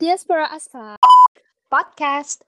[0.00, 0.96] Diaspora Asfa
[1.68, 2.40] podcast.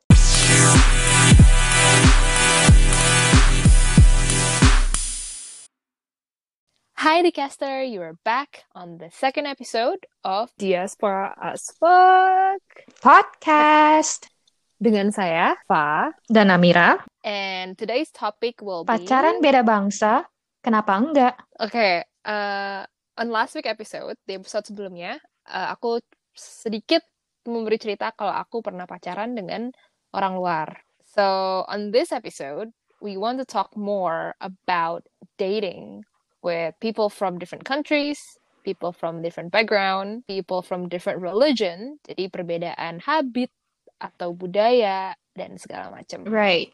[6.96, 12.64] Hi Dicaster, you are back on the second episode of Diaspora as Fuck
[13.04, 14.32] Podcast
[14.80, 17.05] dengan saya Fa dan Amira.
[17.21, 20.25] and today's topic will be Pacaran beda bangsa,
[20.64, 21.37] kenapa enggak?
[21.61, 22.89] Okay, uh,
[23.21, 25.21] on last week episode, di episode sebelumnya,
[25.53, 26.00] uh, aku
[26.32, 27.11] sedikit
[27.46, 29.73] memberi cerita kalau aku pernah pacaran dengan
[30.14, 30.69] orang luar.
[31.02, 35.05] So, on this episode, we want to talk more about
[35.37, 36.06] dating
[36.41, 41.98] with people from different countries, people from different background, people from different religion.
[42.06, 43.51] Jadi perbedaan habit
[43.98, 46.24] atau budaya dan segala macam.
[46.27, 46.73] Right.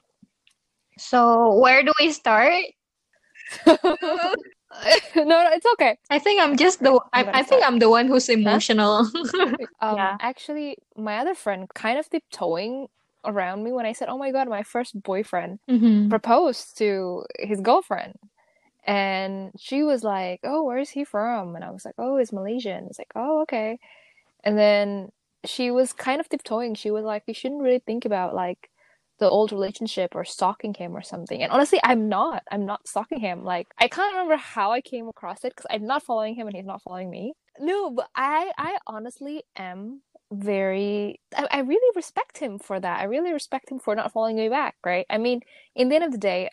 [0.98, 2.64] So, where do we start?
[5.16, 5.96] no, no, it's okay.
[6.10, 7.64] I think I'm just the I, gonna I think.
[7.64, 9.08] I'm the one who's emotional.
[9.80, 10.16] Um, Yeah.
[10.20, 12.88] Actually, my other friend kind of tiptoeing
[13.24, 16.08] around me when I said, "Oh my God, my first boyfriend Mhm.
[16.10, 18.14] proposed to his girlfriend,"
[18.86, 22.32] and she was like, "Oh, where is he from?" And I was like, "Oh, he's
[22.32, 23.78] Malaysian." It's like, "Oh, okay,"
[24.44, 25.10] and then
[25.44, 26.74] she was kind of tiptoeing.
[26.74, 28.70] She was like, "You shouldn't really think about like."
[29.18, 31.42] The old relationship or stalking him or something.
[31.42, 32.44] And honestly, I'm not.
[32.50, 33.42] I'm not stalking him.
[33.44, 36.56] Like, I can't remember how I came across it because I'm not following him and
[36.56, 37.34] he's not following me.
[37.58, 43.00] No, but I I honestly am very I, I really respect him for that.
[43.00, 45.06] I really respect him for not following me back, right?
[45.10, 45.40] I mean,
[45.74, 46.50] in the end of the day,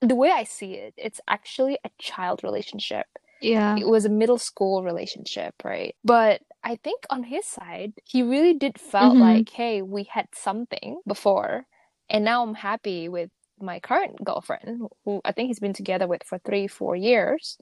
[0.00, 3.06] the way I see it, it's actually a child relationship.
[3.40, 3.80] Yeah.
[3.80, 5.96] It was a middle school relationship, right?
[6.04, 9.18] But I think on his side, he really did felt Mhm.
[9.18, 11.66] like, hey, we had something before,
[12.08, 16.24] and now I'm happy with my current girlfriend, who I think he's been together with
[16.24, 17.58] for three, four years.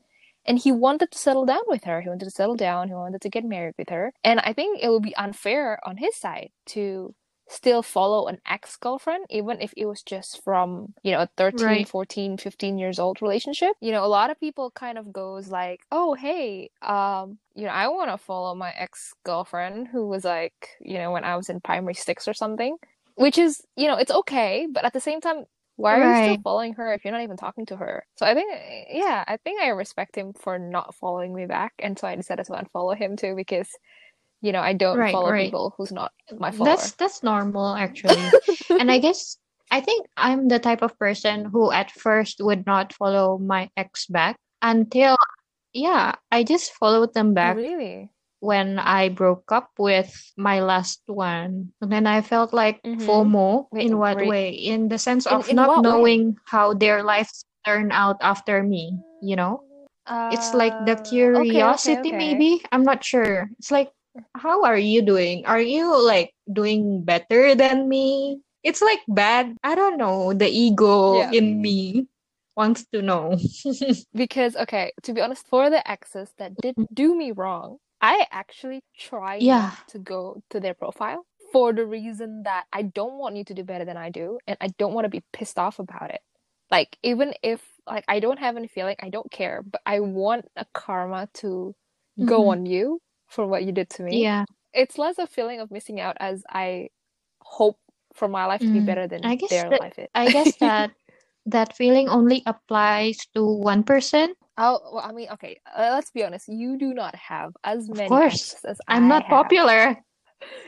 [0.46, 2.00] And he wanted to settle down with her.
[2.00, 2.88] He wanted to settle down.
[2.88, 4.12] He wanted to get married with her.
[4.24, 7.14] And I think it would be unfair on his side to
[7.46, 11.88] still follow an ex-girlfriend, even if it was just from, you know, a 13, Right.
[11.88, 13.72] 14, 15 years old relationship.
[13.80, 17.72] You know, a lot of people kind of goes like, oh, hey, um, you know,
[17.72, 21.60] I want to follow my ex-girlfriend who was like, you know, when I was in
[21.60, 22.76] primary six or something,
[23.16, 24.66] which is, you know, it's okay.
[24.70, 25.44] But at the same time,
[25.76, 28.04] why are you still following her if you're not even talking to her?
[28.16, 28.52] So I think,
[28.90, 31.72] yeah, I think I respect him for not following me back.
[31.78, 33.68] And so I decided to unfollow him too because,
[34.42, 35.50] you know, I don't Right, follow right.
[35.50, 36.76] people who's not my follower.
[36.76, 38.30] That's that's normal actually.
[38.78, 39.38] And I guess
[39.70, 44.06] I think I'm the type of person who at first would not follow my ex
[44.06, 45.16] back until
[45.72, 48.10] yeah, I just followed them back Really?
[48.40, 51.72] When I broke up with my last one.
[51.80, 52.98] And then I felt like Mhm.
[52.98, 53.68] FOMO.
[53.72, 54.28] Wait, In what wait.
[54.28, 54.50] way?
[54.50, 55.86] In the sense of in not what way?
[55.86, 59.62] knowing how their lives turn out after me, you know?
[60.30, 62.16] It's like the Uh, okay, okay, curiosity, okay.
[62.16, 62.62] maybe.
[62.72, 63.50] I'm not sure.
[63.58, 63.90] It's like,
[64.36, 65.44] how are you doing?
[65.46, 68.40] Are you like doing better than me?
[68.62, 69.56] It's like bad.
[69.62, 70.32] I don't know.
[70.32, 71.30] The ego Yeah.
[71.30, 72.06] in me
[72.56, 73.36] wants to know.
[74.14, 78.82] Because, okay, to be honest, for the exes that did do me wrong, I actually
[78.98, 79.72] try Yeah.
[79.88, 83.64] to go to their profile for the reason that I don't want you to do
[83.64, 86.22] better than I do, and I don't want to be pissed off about it.
[86.70, 90.46] Like, even if like I don't have any feeling, I don't care, but I want
[90.56, 91.74] a karma to
[92.24, 92.52] go Mhm.
[92.52, 94.22] on you for what you did to me.
[94.22, 94.44] Yeah.
[94.74, 96.90] It's less a feeling of missing out as I
[97.42, 97.78] hope
[98.14, 100.08] for my life to be Mm, better than I guess their that- life is.
[100.14, 100.90] I guess that
[101.46, 104.34] that feeling only applies to one person.
[104.62, 106.46] Oh, well, I mean, okay, uh, let's be honest.
[106.48, 108.02] You do not have as many.
[108.04, 108.54] Of course.
[108.64, 109.30] as I'm I not have.
[109.30, 109.96] popular.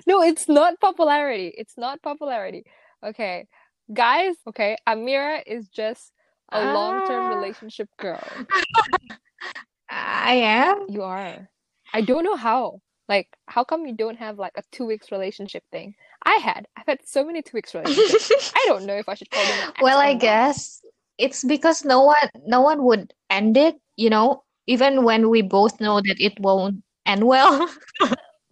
[0.07, 1.49] No, it's not popularity.
[1.57, 2.65] It's not popularity.
[3.03, 3.47] Okay,
[3.93, 6.13] guys, okay, Amira is just
[6.53, 7.37] a long-term Ah.
[7.37, 8.21] relationship girl.
[9.89, 10.87] I am.
[10.89, 11.49] You are.
[11.93, 12.81] I don't know how.
[13.09, 15.95] Like, how come you don't have like a two weeks relationship thing?
[16.25, 16.67] I had.
[16.77, 18.53] I've had so many two weeks relationships.
[18.57, 20.81] I don't know if I should call them Well, I guess
[21.19, 25.81] it's because no one no one would end it, you know, even when we both
[25.81, 27.69] know that it won't end well.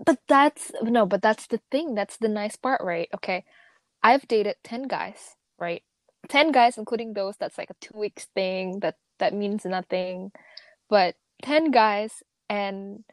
[0.05, 1.95] But that's no, but that's the thing.
[1.95, 3.09] That's the nice part, right?
[3.15, 3.45] Okay.
[4.03, 5.83] I've dated 10 guys, right?
[6.29, 10.33] 10 guys including those that's like a 2 weeks thing that that means nothing.
[10.89, 13.05] But 10 guys and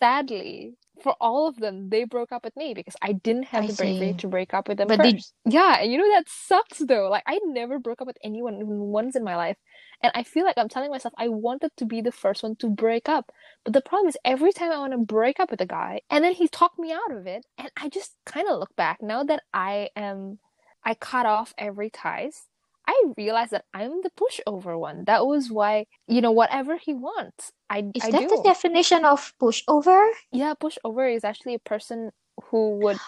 [0.00, 3.66] sadly for all of them they broke up with me because I didn't have I
[3.66, 5.34] the bravery to break up with them But first.
[5.44, 7.08] Yeah, and you know that sucks though.
[7.08, 9.56] Like I never broke up with anyone even once in my life.
[10.02, 12.68] And I feel like I'm telling myself I wanted to be the first one to
[12.68, 13.32] break up.
[13.64, 16.22] But the problem is every time I want to break up with a guy and
[16.24, 19.24] then he talked me out of it and I just kind of look back now
[19.24, 20.38] that I am
[20.84, 22.44] I cut off every ties.
[22.86, 25.04] I realized that I'm the pushover one.
[25.06, 28.28] That was why, you know, whatever he wants, I Is I that do.
[28.28, 30.08] the definition of pushover?
[30.30, 32.12] Yeah, pushover is actually a person
[32.44, 32.98] who would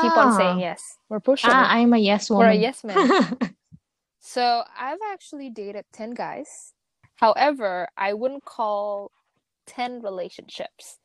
[0.00, 0.96] keep on saying Ah, yes.
[1.10, 1.50] We're pushing.
[1.50, 2.60] ah, I'm a yes We're a woman.
[2.62, 2.96] yes man.
[4.28, 6.74] So I've actually dated 10 guys.
[7.16, 9.10] However, I wouldn't call
[9.68, 10.98] 10 relationships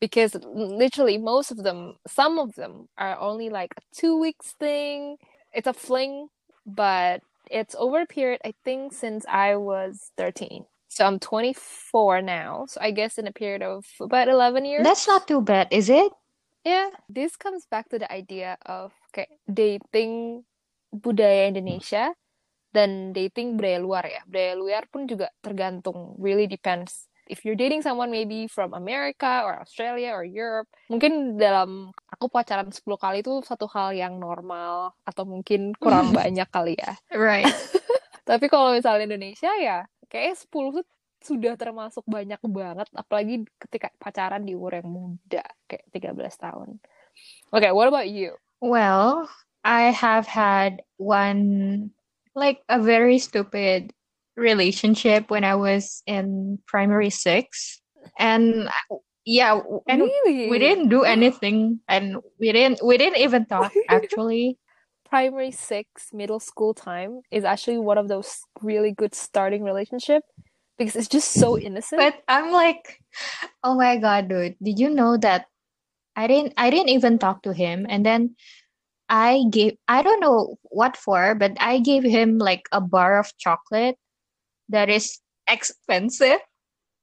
[0.00, 5.16] because literally most of them, some of them are only like a two weeks thing.
[5.52, 6.28] It's a fling,
[6.64, 10.64] but it's over a period, I think, since I was 13.
[10.86, 12.66] So I'm 24 now.
[12.68, 14.84] So I guess in a period of about 11 years.
[14.84, 16.12] That's not too bad, is it?
[16.64, 20.44] Yeah, this comes back to the idea of kayak dating
[20.94, 22.14] budaya Indonesia
[22.70, 24.22] dan dating budaya luar ya.
[24.26, 27.06] Budaya luar pun juga tergantung, really depends.
[27.30, 32.74] If you're dating someone maybe from America or Australia or Europe, mungkin dalam aku pacaran
[32.74, 36.98] 10 kali itu satu hal yang normal atau mungkin kurang banyak kali ya.
[37.14, 37.46] Right.
[38.30, 40.86] Tapi kalau misalnya Indonesia ya, kayaknya 10 tuh
[41.20, 46.80] sudah termasuk banyak banget, apalagi ketika pacaran di umur yang muda, kayak 13 tahun.
[47.52, 48.34] Okay, what about you?
[48.60, 49.28] Well,
[49.60, 51.92] I have had one,
[52.34, 53.92] like a very stupid
[54.36, 57.80] relationship when I was in primary six.
[58.18, 58.68] And
[59.24, 60.48] yeah, and Really?
[60.48, 64.58] we didn't do anything and we didn't we didn't even talk actually.
[65.08, 70.22] Primary six, middle school time is actually one of those really good starting relationship
[70.78, 72.00] because it's just so innocent.
[72.00, 73.02] But I'm like,
[73.64, 75.46] oh my God, dude, did you know that
[76.14, 78.36] I didn't I didn't even talk to him and then
[79.10, 83.36] I gave I don't know what for, but I gave him like a bar of
[83.38, 83.96] chocolate
[84.70, 86.40] that is expensive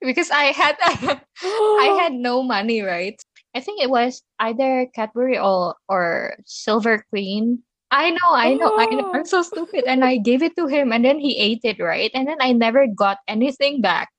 [0.01, 3.19] because I had I had no money, right?
[3.55, 7.63] I think it was either Cadbury or or Silver Queen.
[7.91, 9.11] I know, I know, I know.
[9.13, 9.85] I'm so stupid.
[9.87, 12.11] And I gave it to him and then he ate it, right?
[12.13, 14.09] And then I never got anything back.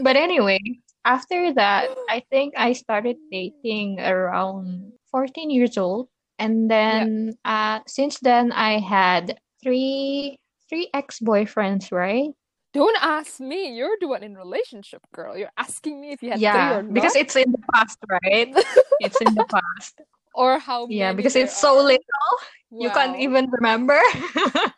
[0.00, 0.60] But anyway,
[1.04, 6.08] after that, I think I started dating around 14 years old.
[6.40, 12.32] And then uh since then I had three three ex-boyfriends, right?
[12.72, 13.76] Don't ask me.
[13.76, 15.36] You're the one in relationship, girl.
[15.36, 18.48] You're asking me if you had three Yeah, because it's in the past, right?
[19.04, 20.00] It's in the past.
[20.34, 21.82] or how Yeah, because it's so are.
[21.82, 22.30] little,
[22.70, 23.98] you can't even remember.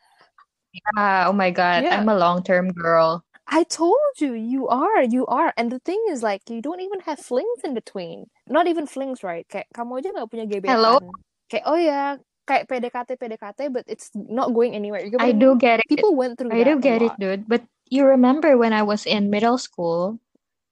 [0.97, 2.01] Yeah, oh my God, Yeah.
[2.01, 3.25] I'm a long-term girl.
[3.47, 5.53] I told you, you are, you are.
[5.57, 8.33] And the thing is, like, you don't even have flings in between.
[8.49, 9.45] Not even flings, right?
[9.53, 11.05] Kayak kamu aja nggak punya Hello?
[11.53, 12.17] Kayak, oh ya,
[12.49, 15.05] kayak PDKT, PDKT, but it's not going anywhere.
[15.05, 15.89] You I do get it.
[15.93, 17.45] People went through I do get it, dude.
[17.45, 17.61] But
[17.93, 20.17] you remember when I was in middle school,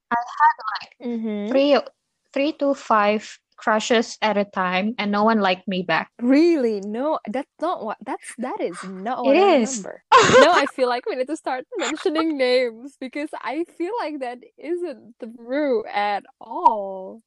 [0.09, 1.53] I had like Mm-hmm.
[1.53, 1.77] three
[2.33, 3.29] three to five
[3.61, 6.09] crushes at a time, and no one liked me back.
[6.17, 6.81] Really?
[6.81, 9.85] No, that's not what, that's, that is not It what I is.
[9.85, 10.03] remember.
[10.41, 14.41] Now I feel like we need to start mentioning names because I feel like that
[14.57, 17.21] isn't true at all.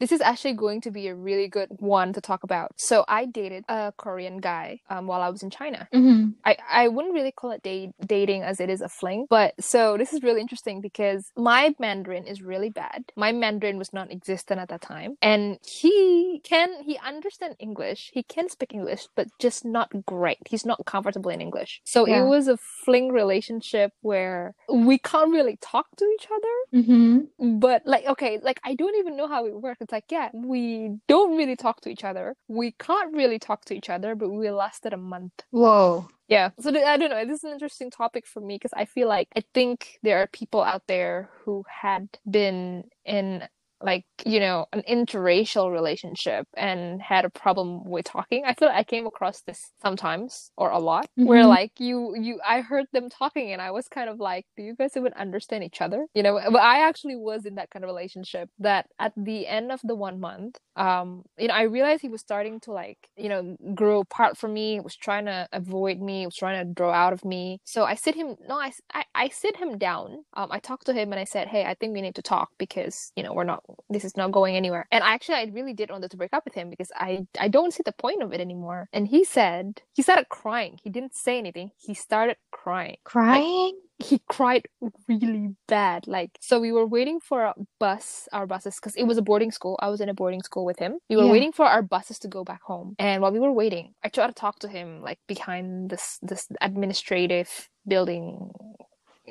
[0.00, 2.72] This is actually going to be a really good one to talk about.
[2.76, 5.88] So I dated a Korean guy um, while I was in China.
[5.92, 6.34] Mhm.
[6.44, 9.96] I, I wouldn't really call it date, dating as it is a fling, but so
[9.96, 13.04] this is really interesting because my Mandarin is really bad.
[13.16, 15.16] My Mandarin was non existent at that time.
[15.20, 20.38] And he can, he understand English, he can speak English, but just not great.
[20.48, 21.80] He's not comfortable in English.
[21.84, 27.28] So it was a fling relationship where we can't really talk to each other Mhm.
[27.60, 30.98] but like okay like i don't even know how it works it's like yeah we
[31.08, 32.36] don't really talk to each other.
[32.46, 35.32] We can't really talk to each other but we lasted a month.
[35.50, 36.08] Whoa.
[36.28, 36.50] yeah.
[36.60, 37.24] So i don't know.
[37.24, 40.26] This is an interesting topic for me because i feel like i think there are
[40.26, 43.44] people out there who had been in
[43.82, 48.44] like you know an interracial relationship and had a problem with talking.
[48.46, 51.48] I feel like i came across this sometimes or a lot where Mhm.
[51.48, 54.74] like you you i heard them talking and i was kind of like do you
[54.74, 56.06] guys even understand each other?
[56.14, 59.70] You know but i actually was in that kind of relationship that at the end
[59.72, 63.28] of the one month um you know i realized he was starting to like you
[63.28, 64.80] know grow apart from me.
[64.80, 66.26] Was trying to avoid me.
[66.26, 67.60] Was trying to draw out of me.
[67.64, 70.24] So i sit him no i i, I sit him down.
[70.34, 72.48] Um i talked to him and i said hey i think we need to talk
[72.58, 75.74] because you know we're not this is not going anywhere and I actually i really
[75.74, 78.32] did want to break up with him because i i don't see the point of
[78.32, 82.96] it anymore and he said he started crying he didn't say anything he started crying
[83.04, 83.78] Crying?
[83.98, 84.62] he cried
[85.08, 86.06] really bad.
[86.06, 89.50] Like, so we were waiting for a bus, our buses, because it was a boarding
[89.50, 89.76] school.
[89.82, 90.98] I was in a boarding school with him.
[91.10, 91.32] We were Yeah.
[91.32, 92.94] waiting for our buses to go back home.
[93.00, 96.46] And while we were waiting, I tried to talk to him, like, behind this, this
[96.60, 98.52] administrative building,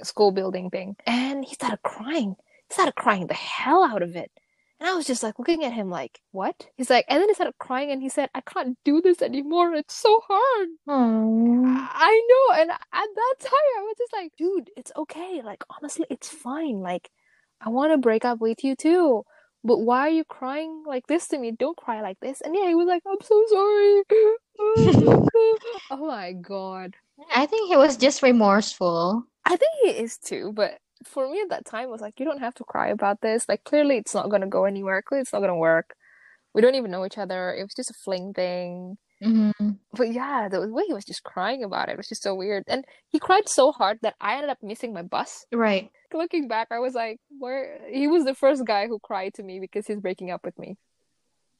[0.03, 0.95] school building thing.
[1.05, 2.35] And he started crying.
[2.69, 4.31] Started crying the hell out of it.
[4.79, 6.67] And I was just like looking at him like, what?
[6.75, 9.73] He's like, and then he started crying and he said, I can't do this anymore.
[9.73, 10.67] It's so hard.
[10.87, 11.63] Oh.
[11.65, 15.41] I know, and at that time I was just like, dude, it's okay.
[15.43, 16.81] Like honestly, it's fine.
[16.81, 17.09] Like
[17.59, 19.23] I want to break up with you too.
[19.63, 21.51] But why are you crying like this to me?
[21.51, 22.41] Don't cry like this.
[22.41, 24.03] And yeah, he was like, I'm so sorry.
[25.91, 26.95] oh my god.
[27.35, 29.23] I think he was just remorseful.
[29.43, 32.39] I think he is too, but for me at that time, was like, you don't
[32.39, 33.47] have to cry about this.
[33.47, 35.01] Like, clearly it's not gonna go anywhere.
[35.01, 35.95] Clearly it's not gonna work.
[36.53, 37.53] We don't even know each other.
[37.53, 38.97] It was just a fling thing.
[39.23, 39.71] Mm-hmm.
[39.93, 42.63] But yeah, the way he was just crying about it was just so weird.
[42.67, 45.45] And he cried so hard that I ended up missing my bus.
[45.51, 45.89] Right.
[46.13, 49.59] Looking back, I was like, where he was the first guy who cried to me
[49.59, 50.77] because he's breaking up with me.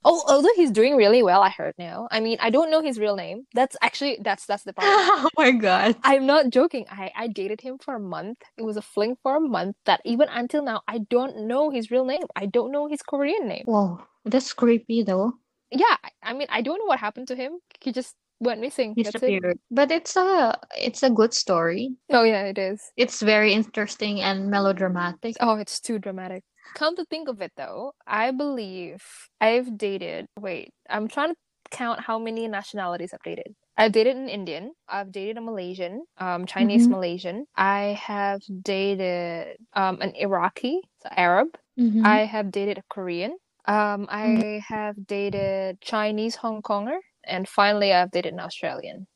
[0.06, 2.08] Oh, although he's doing really well, I heard now.
[2.12, 3.46] I mean, I don't know his real name.
[3.54, 4.94] That's actually that's that's the problem.
[5.26, 5.96] oh my god.
[6.04, 6.86] I'm not joking.
[6.90, 8.40] I I dated him for a month.
[8.58, 9.76] It was a fling for a month.
[9.86, 12.24] That even until now, I don't know his real name.
[12.36, 13.66] I don't know his Korean name.
[13.66, 15.34] Whoa, that's creepy though.
[15.72, 17.60] Yeah, I mean, I don't know what happened to him.
[17.82, 18.94] He just went missing.
[18.96, 19.14] That's it.
[19.14, 19.60] Disappeared.
[19.70, 21.96] But it's a it's a good story.
[22.10, 22.82] Oh yeah, it is.
[22.96, 25.36] It's very interesting and melodramatic.
[25.42, 26.44] Oh, it's too dramatic.
[26.76, 29.04] Come to think of it though, I believe
[29.42, 30.28] I've dated.
[30.40, 31.36] Wait, I'm trying to
[31.72, 33.56] count how many nationalities I've dated.
[33.78, 34.74] I've dated an Indian.
[34.88, 36.92] I've dated a Malaysian, um, Chinese Mhm.
[36.92, 37.46] Malaysian.
[37.56, 41.50] I have dated um, an Iraqi, so Arab.
[41.78, 42.06] Mhm.
[42.06, 43.38] I have dated a Korean.
[43.66, 49.08] Um, I have dated Chinese Hong Konger, and finally, I've dated an Australian.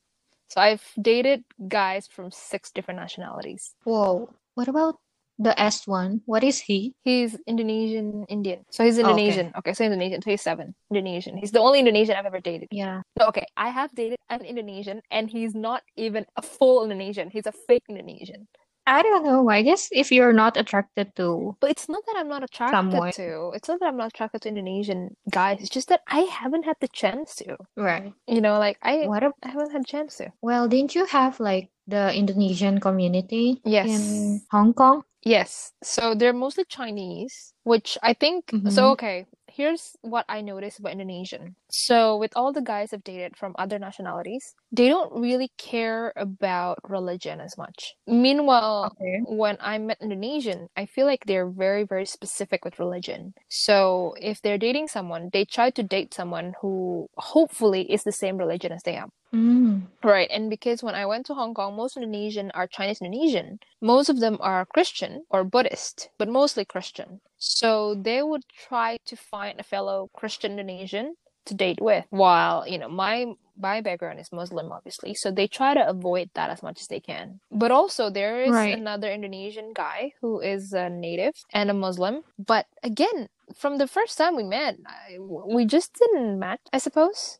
[0.49, 3.73] So I've dated guys from six different nationalities.
[3.83, 4.29] Whoa.
[4.55, 4.99] What about
[5.41, 6.21] the S one?
[6.25, 6.93] What is he?
[7.03, 8.65] He's Indonesian Indian.
[8.69, 9.09] So he's Oh, okay.
[9.11, 9.51] Indonesian.
[9.57, 10.21] Okay, so Indonesian.
[10.21, 10.75] So he's seven.
[10.91, 11.37] Indonesian.
[11.37, 12.67] He's the only Indonesian I've ever dated.
[12.71, 13.01] Yeah.
[13.19, 17.29] No, okay, I have dated an Indonesian, and he's not even a full Indonesian.
[17.29, 18.47] He's a fake Indonesian.
[18.87, 19.47] I don't know.
[19.47, 23.11] I guess if you're not attracted to But it's not that I'm not attracted Someone.
[23.13, 23.51] to.
[23.53, 25.61] It's not that I'm not attracted to Indonesian guys.
[25.61, 27.57] It's just that I haven't had the chance to.
[27.77, 28.11] right.
[28.27, 30.33] You know, like I, What ab- I haven't had a chance to.
[30.41, 33.85] well, didn't you have like the Indonesian community Yes.
[33.87, 35.03] in Hong Kong?
[35.23, 35.73] Yes.
[35.83, 38.71] So they're mostly Chinese, which I think Mhm.
[38.71, 41.55] so okay, here's what I noticed about Indonesian.
[41.71, 46.79] So with all the guys I've dated from other nationalities, they don't really care about
[46.83, 47.95] religion as much.
[48.05, 49.21] Meanwhile, Okay.
[49.25, 53.33] when I met Indonesian, I feel like they're very, very specific with religion.
[53.47, 58.37] So if they're dating someone, they try to date someone who hopefully is the same
[58.37, 59.09] religion as they are.
[59.33, 59.87] Mm.
[60.03, 63.59] Right, and because when I went to Hong Kong, most Indonesian are Chinese Indonesian.
[63.79, 67.21] Most of them are Christian or Buddhist, but mostly Christian.
[67.37, 71.15] So they would try to find a fellow Christian Indonesian
[71.51, 73.27] to date with, while, you know, my
[73.59, 75.13] my background is Muslim, obviously.
[75.13, 77.39] So they try to avoid that as much as they can.
[77.51, 78.73] But also there is Right.
[78.73, 82.23] another Indonesian guy who is a native and a Muslim.
[82.39, 87.37] But again, from the first time we met, I, we just didn't match, I suppose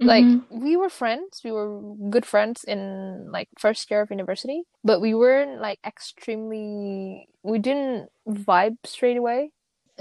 [0.00, 0.44] like Mhm.
[0.50, 2.80] we were friends we were good friends in
[3.32, 9.50] like first year of university but we weren't like extremely we didn't vibe straight away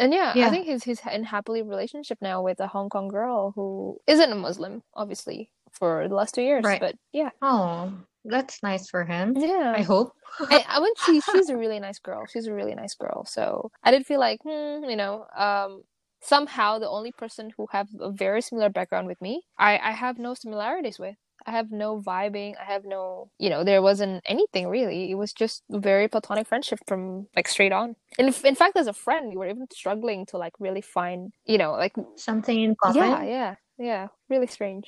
[0.01, 3.51] and yeah, I think he's he's in happily relationship now with a Hong Kong girl
[3.55, 6.63] who isn't a Muslim, obviously, for the last two years.
[6.65, 6.79] Right.
[6.79, 7.93] But yeah, Oh,
[8.25, 9.36] that's nice for him.
[9.38, 9.74] yeah.
[9.75, 10.12] I hope.
[10.39, 12.25] I, I would see she's a really nice girl.
[12.25, 13.25] She's a really nice girl.
[13.25, 15.84] So I did feel like, hmm, you know, um,
[16.22, 20.20] somehow the only person who have a very similar background with me, I, I have
[20.20, 21.15] no similarities with.
[21.45, 22.53] I have no vibing.
[22.60, 25.12] I have no, you know, there wasn't anything really.
[25.12, 27.95] It was just very platonic friendship from like straight on.
[28.19, 31.31] And if, in fact, as a friend, we were even struggling to like really find,
[31.45, 32.98] you know, like Something in common.
[33.03, 34.07] yeah, yeah, yeah.
[34.29, 34.86] Really strange.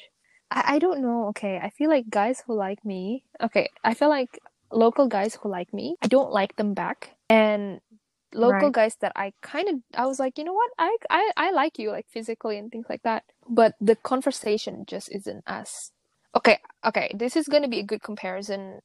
[0.52, 1.28] I, I don't know.
[1.30, 3.24] Okay, I feel like guys who like me.
[3.42, 4.40] Okay, I feel like
[4.72, 5.96] local guys who like me.
[6.02, 7.80] I don't like them back, and
[8.34, 8.74] local Right.
[8.74, 10.72] guys that I kind of I was like, you know what?
[10.78, 13.24] I I I like you like physically and things like that.
[13.48, 15.92] But the conversation just isn't as
[16.36, 16.60] okay.
[16.86, 18.80] Okay, this is gonna be a good comparison.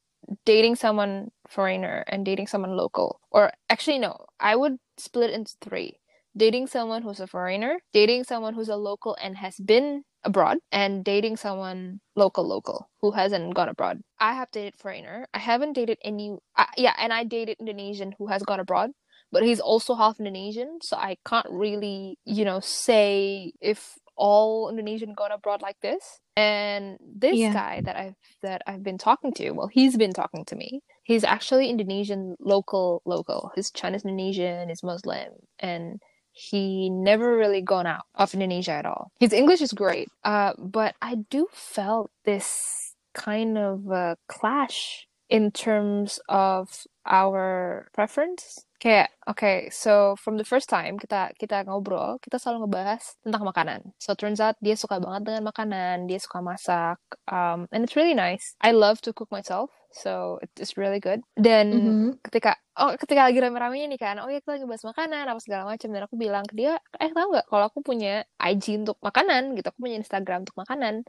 [0.44, 6.00] Dating someone foreigner and dating someone local, or actually no, I would split into three
[6.38, 11.04] dating someone who's a foreigner, dating someone who's a local and has been abroad, and
[11.04, 14.00] dating someone local local who hasn't gone abroad.
[14.18, 15.26] I have dated foreigner.
[15.34, 16.36] I haven't dated any.
[16.56, 18.90] Uh, yeah, and I dated Indonesian who has gone abroad,
[19.32, 25.14] but he's also half Indonesian, so I can't really, you know, say if all Indonesian
[25.14, 26.20] gone abroad like this.
[26.36, 27.52] And this Yeah.
[27.52, 30.80] guy that I've that I've been talking to, well, he's been talking to me.
[31.04, 33.50] He's actually Indonesian local local.
[33.54, 36.00] He's Chinese Indonesian, he's Muslim, and
[36.32, 39.10] he never really gone out of Indonesia at all.
[39.18, 45.50] His English is great, uh, but I do felt this kind of uh, clash in
[45.50, 48.64] terms of our preference.
[48.78, 53.80] Kayak, okay, so from the first time kita kita ngobrol, kita selalu ngebahas tentang makanan.
[53.98, 58.14] So turns out dia suka banget dengan makanan, dia suka masak, um, and it's really
[58.14, 58.54] nice.
[58.62, 59.70] I love to cook myself.
[59.88, 62.20] so it's really good dan Mhm.
[62.20, 65.64] ketika oh ketika lagi rame-ramenya nih kan oh ya kita lagi bahas makanan apa segala
[65.64, 69.56] macam dan aku bilang ke dia eh tahu nggak kalau aku punya IG untuk makanan
[69.56, 71.08] gitu aku punya Instagram untuk makanan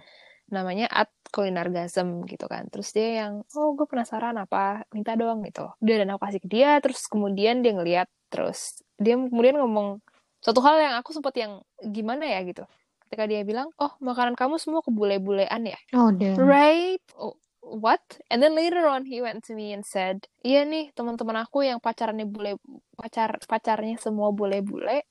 [0.49, 2.67] namanya at kulinargasm gitu kan.
[2.73, 4.83] Terus dia yang oh gue penasaran apa?
[4.93, 5.69] Minta dong gitu.
[5.81, 10.01] Dia dan aku kasih ke dia terus kemudian dia ngeliat terus dia kemudian ngomong
[10.41, 12.41] suatu hal yang aku sempat yang gimana ya?
[12.45, 12.63] gitu.
[13.07, 15.79] Ketika dia bilang oh makanan kamu semua kebule-bulean ya?
[15.97, 16.37] Oh, damn.
[16.37, 17.01] right?
[17.17, 18.01] Oh, what?
[18.29, 21.77] And then later on he went to me and said iya nih teman-teman aku yang
[21.77, 22.57] pacarannya bule
[22.97, 25.05] pacar pacarnya semua bule-bule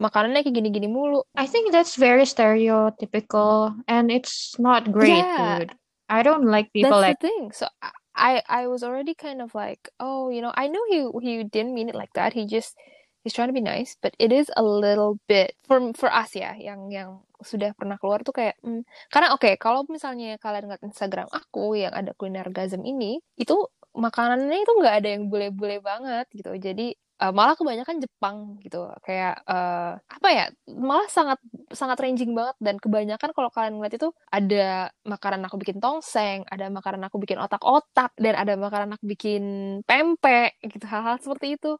[0.00, 5.60] makanannya kayak gini-gini mulu I think that's very stereotypical and it's not great, Yeah.
[5.60, 5.72] dude.
[6.10, 7.44] I don't like people That's like the thing.
[7.54, 7.70] So
[8.16, 11.76] I I was already kind of like, oh, you know, I know he he didn't
[11.76, 12.34] mean it like that.
[12.34, 12.74] He just
[13.22, 16.58] he's trying to be nice, but it is a little bit for for us ya,
[16.58, 21.30] yang yang sudah pernah keluar tuh kayak, hmm, karena oke, kalau misalnya kalian ngeliat Instagram
[21.30, 23.54] aku yang ada kuliner gazem ini, itu
[23.94, 26.52] makanannya itu nggak ada yang bule-bule banget gitu.
[26.58, 26.92] Jadi
[27.22, 31.38] eh, malah kebanyakan Jepang gitu, kayak eh, apa ya, malah sangat
[31.72, 36.66] sangat ranging banget dan kebanyakan kalau kalian ngeliat itu ada makanan aku bikin tongseng, ada
[36.72, 39.42] makanan aku bikin otak-otak dan ada makanan aku bikin
[39.88, 41.76] pempek gitu hal-hal seperti itu.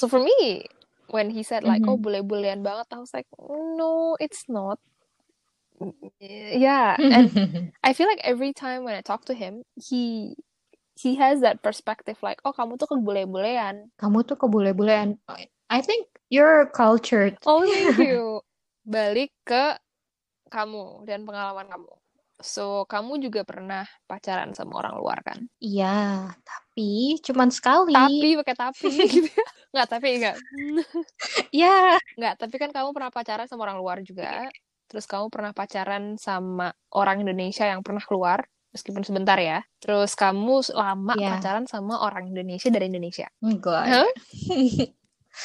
[0.00, 0.66] So for me
[1.10, 2.02] when he said like oh Mhm.
[2.02, 3.28] bule-bulean banget I was like
[3.78, 4.78] no it's not.
[6.20, 7.32] Yeah, and
[7.84, 10.36] I feel like every time when I talk to him he
[11.00, 13.88] he has that perspective like oh kamu tuh kebule-bulean.
[13.96, 15.16] Kamu tuh kebule-bulean.
[15.72, 17.40] I think you're cultured.
[17.48, 18.44] Oh thank you.
[18.84, 19.80] Balik ke
[20.52, 21.92] kamu dan pengalaman kamu.
[22.40, 25.44] So, kamu juga pernah pacaran sama orang luar kan?
[25.60, 27.92] Iya, tapi cuman sekali.
[27.92, 29.40] Tapi pakai tapi gitu.
[29.76, 30.36] Nggak, tapi enggak.
[31.52, 34.48] Ya, Nggak, tapi kan kamu pernah pacaran sama orang luar juga.
[34.88, 39.62] Terus kamu pernah pacaran sama orang Indonesia yang pernah keluar, meskipun sebentar ya.
[39.82, 41.38] Terus kamu lama Iya.
[41.38, 43.26] pacaran sama orang Indonesia dari Indonesia.
[43.42, 43.86] oh God.
[43.88, 44.10] Huh?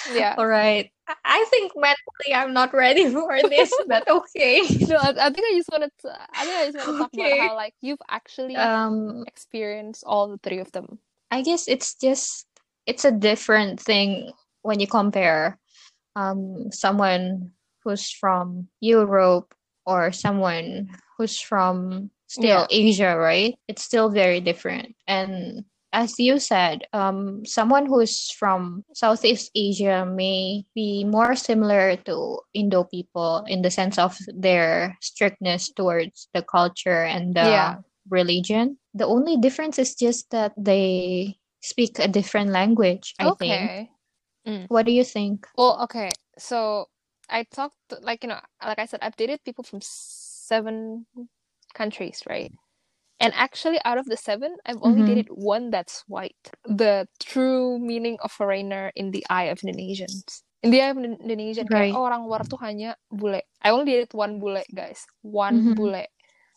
[0.10, 0.34] Ya.
[0.38, 0.90] All right.
[1.06, 4.62] I- I think mentally I'm not ready for this, but okay.
[4.90, 7.12] No, I, I think I just wanted to, I think I just want to talk
[7.14, 7.38] Okay.
[7.38, 10.98] about how like you've actually Um, experienced all the three of them.
[11.30, 12.46] I guess it's just
[12.86, 15.58] it's a different thing when you compare
[16.18, 17.54] um someone
[17.86, 19.54] who's from Europe
[19.86, 23.56] or someone who's from still Asia, right?
[23.68, 24.96] It's still very different.
[25.08, 32.40] And as you said, um, someone who's from Southeast Asia may be more similar to
[32.54, 37.76] Indo people in the sense of their strictness towards the culture and the Yeah.
[38.10, 38.78] religion.
[38.94, 43.42] The only difference is just that they speak a different language, I think.
[43.42, 43.90] Okay.
[44.68, 45.48] What do you think?
[45.58, 46.10] Well, okay.
[46.38, 46.90] So
[47.30, 51.08] I talked like you know, like I said, I've dated people from seven
[51.76, 52.52] countries, right?
[53.20, 55.08] And actually, out of the seven, I've only Mhm.
[55.08, 56.52] dated one that's white.
[56.68, 60.44] The true meaning of foreigner in the eye of Indonesians.
[60.64, 63.40] In the eye of Indo- Indonesian, kayak, oh, orang luar tuh hanya bule.
[63.64, 65.06] I only dated one bule, guys.
[65.24, 65.76] One Mhm.
[65.76, 66.04] bule.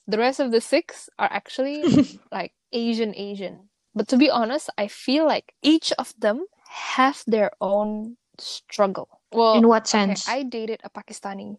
[0.08, 1.84] The rest of the six are actually
[2.32, 3.70] like Asian Asian.
[3.94, 6.46] But to be honest, I feel like each of them
[6.94, 9.20] have their own struggle.
[9.30, 10.26] Well, In what okay, sense?
[10.28, 11.58] I dated a Pakistani.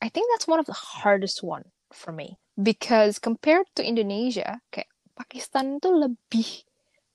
[0.00, 4.90] I think that's one of the hardest one for me because compared to Indonesia, kayak
[5.14, 6.48] Pakistan itu lebih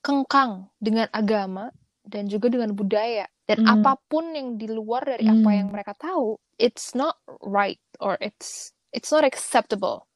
[0.04, 1.72] kengkang dengan agama
[2.04, 3.68] dan juga dengan budaya dan Hmm.
[3.68, 5.76] apa pun yang di luar dari apa yang Hmm.
[5.76, 10.08] mereka tahu, it's not right or it's it's not acceptable.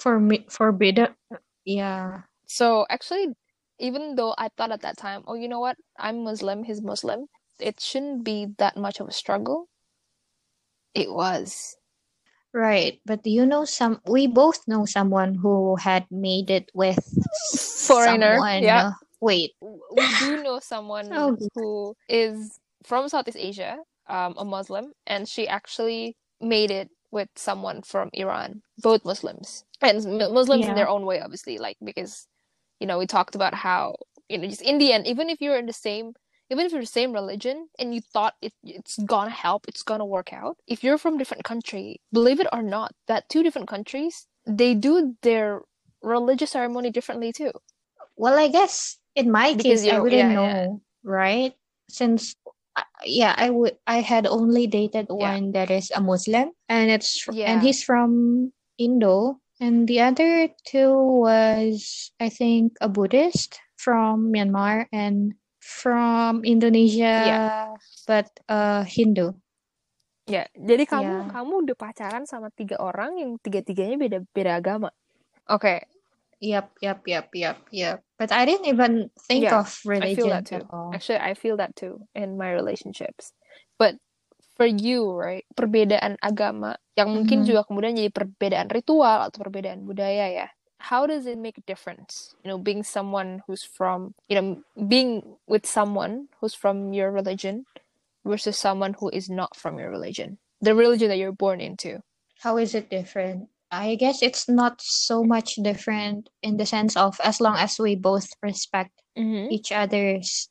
[0.00, 1.14] For me, forbidden.
[1.64, 2.22] Yeah.
[2.46, 3.32] So actually,
[3.78, 7.26] even though I thought at that time, oh, you know what, I'm Muslim, he's Muslim,
[7.60, 9.68] it shouldn't be that much of a struggle.
[10.94, 11.76] It was.
[12.52, 13.00] Right.
[13.06, 16.98] But do you know some, we both know someone who had made it with
[17.56, 18.62] Foreigner, someone.
[18.62, 18.88] yeah.
[18.88, 19.52] uh, wait.
[19.60, 21.36] We do know someone Oh.
[21.54, 27.82] who is from Southeast Asia, um, a Muslim, and she actually made it with someone
[27.82, 29.64] from Iran, both Muslims.
[29.80, 32.26] And M- Muslims in their own way, obviously, like, because,
[32.80, 33.96] you know, we talked about how,
[34.28, 36.14] you know, just in the end, even if you're in the same
[36.52, 40.04] even if you're the same religion and you thought it, it's gonna help, it's gonna
[40.04, 44.26] work out, if you're from different country, believe it or not, that two different countries,
[44.44, 45.62] they do their
[46.02, 47.52] religious ceremony differently too.
[48.16, 50.68] Well, I guess in my Because case, I wouldn't yeah, know, yeah.
[51.02, 51.52] right?
[51.88, 52.36] Since,
[52.76, 55.32] uh, yeah, I would, I had only dated Yeah.
[55.32, 57.48] one that is a Muslim, and it's, Yeah.
[57.48, 64.84] and he's from Indo, and the other two was, I think, a Buddhist from Myanmar
[64.92, 67.62] and from Indonesia,
[68.10, 69.38] but uh Hindu.
[70.26, 71.30] Ya, jadi kamu Yeah.
[71.30, 74.90] kamu udah pacaran sama tiga orang yang tiga-tiganya beda beda agama.
[75.50, 75.82] Oke,
[76.42, 78.02] Yep, yep, yep, yep, yep.
[78.18, 80.70] But I didn't even think Yeah, of I feel that religion at too.
[80.70, 80.90] all.
[80.92, 83.32] Actually, I feel that too in my relationships.
[83.78, 83.96] But
[84.58, 87.46] for you, right, perbedaan agama yang mungkin Mhm.
[87.46, 90.48] juga kemudian jadi perbedaan ritual atau perbedaan budaya ya.
[90.82, 92.34] How does it make a difference?
[92.42, 94.48] You know, being someone who's from, you know,
[94.90, 97.66] being with someone who's from your religion
[98.26, 100.38] versus someone who is not from your religion.
[100.60, 102.02] The religion that you're born into.
[102.42, 103.46] How is it different?
[103.70, 107.94] I guess it's not so much different in the sense of as long as we
[107.94, 109.52] both respect Mm-hmm.
[109.52, 110.48] each other's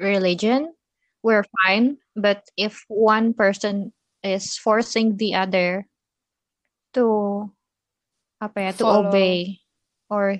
[0.00, 0.72] religion,
[1.22, 1.98] we're fine.
[2.16, 3.92] But if one person
[4.24, 5.84] is forcing the other
[6.96, 7.52] to
[8.40, 9.12] apa ya, to Follow.
[9.12, 9.60] obey
[10.10, 10.36] or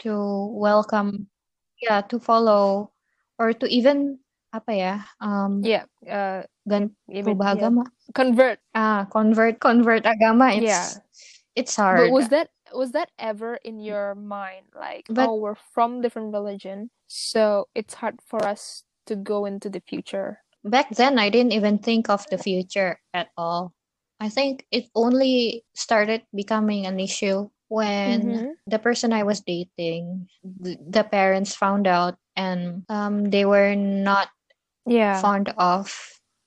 [0.00, 0.12] to
[0.56, 1.28] welcome,
[1.80, 2.92] yeah, to follow
[3.38, 4.18] or to even
[4.52, 5.84] apa ya, um, Yeah.
[6.02, 7.22] Uh, yeah.
[7.24, 7.86] agama.
[8.14, 8.58] convert.
[8.74, 10.50] Ah, convert convert agama.
[10.56, 10.88] It's Yeah.
[11.54, 15.58] it's hard But was that was that ever in your mind like But- oh we're
[15.74, 21.16] from different religion so it's hard for us to go into the future Back then,
[21.18, 23.72] I didn't even think of the future at all.
[24.20, 28.56] I think it only started becoming an issue when Mhm.
[28.66, 34.30] the person I was dating, th- the parents found out and um, they were not
[34.86, 35.92] yeah fond of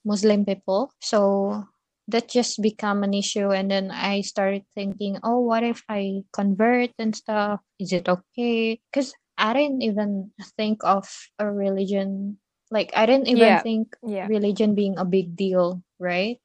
[0.06, 0.92] Muslim people.
[1.02, 1.66] So
[2.08, 3.52] that just become an issue.
[3.52, 7.62] And then I started thinking, oh, what if I convert and stuff?
[7.80, 8.80] Is it okay?
[8.92, 11.08] Because I didn't even think of
[11.40, 12.40] a religion.
[12.72, 13.62] Like, I didn't even Yeah.
[13.62, 16.40] think yeah religion being a big deal, right?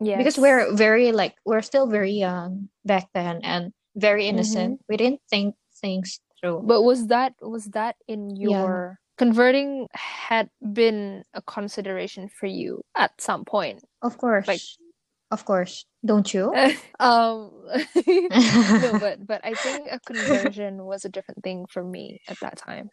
[0.00, 4.80] yes Because we're very, like, we're still very young back then and very innocent.
[4.88, 6.62] We didn't think things through.
[6.64, 8.48] but was that was that in Yeah.
[8.62, 14.46] your converting had been a consideration for you at some point Of course.
[14.48, 14.60] Like-
[15.30, 15.84] of course.
[16.04, 16.50] Don't you?
[16.98, 17.52] um
[18.82, 22.56] no but but i think a conversion was a different thing for me at that
[22.56, 22.90] time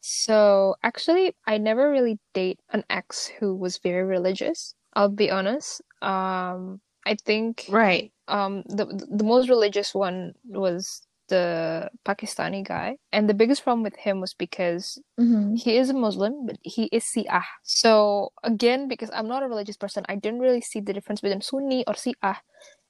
[0.00, 5.82] so actually i never really date an ex who was very religious i'll be honest
[6.02, 8.12] um i think Right.
[8.28, 13.96] Um the the most religious one was the pakistani guy and the biggest problem with
[13.96, 15.56] him was because Mm-hmm.
[15.56, 17.44] he is a Muslim, but he is Shi'ah.
[17.62, 21.40] So again, because I'm not a religious person, I didn't really see the difference between
[21.42, 22.38] Sunni or Shi'ah.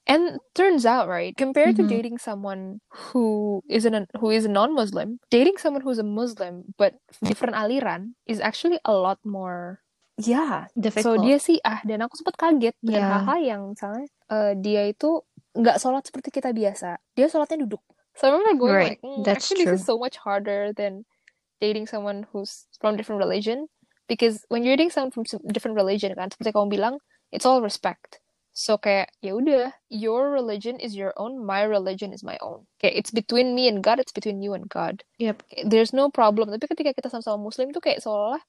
[0.07, 1.79] And turns out, right, compared Mhm.
[1.79, 6.75] to dating someone who isn't a, who is a non-Muslim, dating someone who's a Muslim
[6.77, 9.81] but different aliran is actually a lot more
[10.17, 10.67] yeah.
[10.97, 13.11] So dia Shi'ah dan aku sempat kaget dengan Yeah.
[13.19, 15.21] hal-hal yang misalnya eh, dia itu
[15.55, 16.99] nggak sholat seperti kita biasa.
[17.15, 17.83] Dia sholatnya duduk.
[18.15, 19.95] So I remember going Right, like, "Mm, that's actually this is true.
[19.95, 21.03] so much harder than
[21.59, 23.67] dating someone who's from different religion
[24.07, 26.95] because when you're dating someone from different religion kan seperti kamu bilang
[27.33, 28.21] it's all respect
[28.55, 32.95] so kayak ya udah your religion is your own my religion is my own kayak
[32.95, 35.43] it's between me and God it's between you and God Yep.
[35.65, 38.43] There's no problem tapi ketika kita sama-sama muslim tuh kayak seolah-olah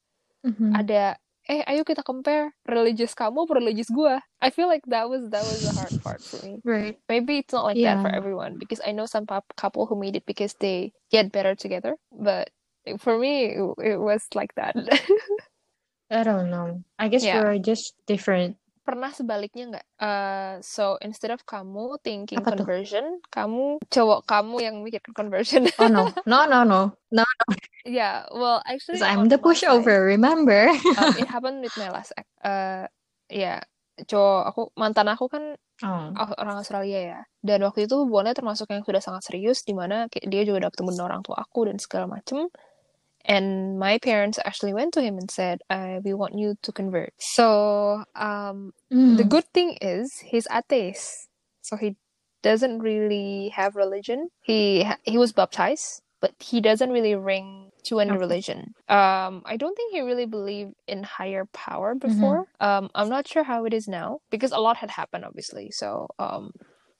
[0.45, 0.77] Mhm.
[0.77, 5.45] ada eh ayo kita compare religious kamu religious gua I feel like that was that
[5.45, 6.97] was the hard part for me Right.
[7.09, 10.25] maybe it's not like that for everyone because I know some couple who made it
[10.25, 12.49] because they get better together, but
[12.97, 14.73] for me it, it was like that.
[16.09, 16.83] I don't know.
[16.97, 17.41] I guess Yeah.
[17.41, 18.57] we're just different.
[18.85, 19.87] Pernah sebaliknya nggak?
[19.97, 22.69] Uh, so instead of kamu thinking Apa tuh?
[22.69, 25.65] conversion, kamu cowok kamu yang mikirkan conversion.
[25.81, 26.13] Oh no.
[26.29, 26.93] No, no, no.
[27.09, 27.25] No,
[27.81, 30.69] yeah, well actually I'm the my side, pushover, remember?
[30.69, 32.29] uh, it happened with my last ex.
[32.45, 32.85] Uh,
[33.25, 33.65] ya,
[34.05, 36.07] cowok aku mantan aku kan Oh.
[36.39, 37.19] Orang Australia ya.
[37.43, 40.71] Dan waktu itu hubungannya termasuk yang sudah sangat serius, di mana kayak dia juga udah
[40.71, 42.47] ketemu dengan orang tua aku dan segala macem.
[43.27, 47.13] And my parents actually went to him and said, uh, "We want you to convert."
[47.19, 48.71] So um,
[49.07, 49.29] the Mm.
[49.29, 51.27] good thing is he's atheist,
[51.61, 51.97] so he
[52.43, 54.29] doesn't really have religion.
[54.43, 58.19] He he was baptized, but he doesn't really ring to any Okay.
[58.19, 58.73] religion.
[58.87, 62.45] Um, I don't think he really believed in higher power before.
[62.59, 65.71] Um, I'm not sure how it is now because a lot had happened, obviously.
[65.71, 66.51] So um,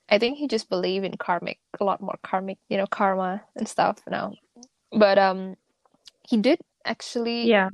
[0.08, 3.68] I think he just believed in karmic, a lot more karmic, you know, karma and
[3.68, 4.32] stuff now.
[4.92, 5.56] But um,
[6.28, 7.70] he did actually Yeah.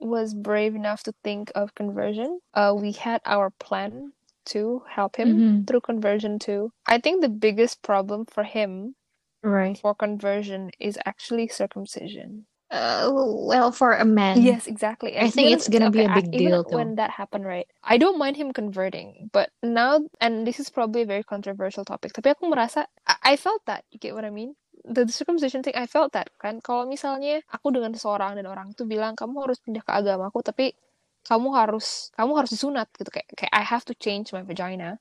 [0.00, 2.40] was brave enough to think of conversion.
[2.54, 4.12] Uh, we had our plan
[4.52, 5.66] to help him Mhm.
[5.66, 6.72] through conversion too.
[6.86, 8.96] I think the biggest problem for him
[9.42, 9.78] Right.
[9.78, 12.46] for conversion is actually circumcision.
[12.72, 14.40] Uh, well, for a man.
[14.40, 15.14] Yes, exactly.
[15.18, 16.76] I think even- it's gonna be a big I, even deal, though.
[16.76, 17.68] when that happened, right?
[17.84, 22.16] I don't mind him converting, but now, and this is probably a very controversial topic.
[22.16, 23.84] Tapi aku merasa, I, I felt that.
[23.92, 24.56] You get what I mean?
[24.84, 26.58] The circumcision thing, I felt that kan.
[26.60, 30.74] Kalau misalnya aku dengan seseorang dan orang itu bilang kamu harus pindah ke agamaku, tapi
[31.22, 34.98] kamu harus kamu harus disunat gitu kayak kayak I have to change my vagina,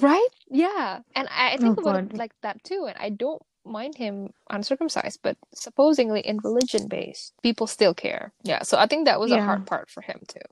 [0.00, 0.28] right?
[0.50, 3.96] Yeah, and I, I think Oh, about it like that too, and I don't mind
[3.96, 8.32] him uncircumcised, but supposedly in religion based, people still care.
[8.44, 10.44] Yeah, so I think that was a hard part for him too.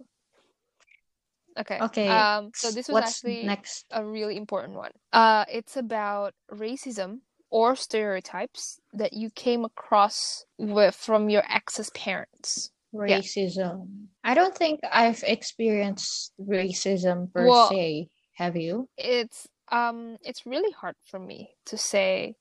[1.58, 1.80] Okay.
[1.80, 2.08] Okay.
[2.08, 3.84] Um, so this was What's actually next?
[3.92, 4.92] a really important one.
[5.12, 7.20] Uh, it's about racism
[7.52, 12.72] or stereotypes that you came across with from your ex's parents.
[12.92, 13.20] Yeah.
[13.20, 14.06] Racism.
[14.24, 18.08] I don't think I've experienced racism per Well, se.
[18.36, 18.88] Have you?
[18.98, 22.36] it's um it's really hard for me to say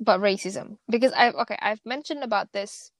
[0.00, 2.90] about racism because I've okay, I've mentioned about this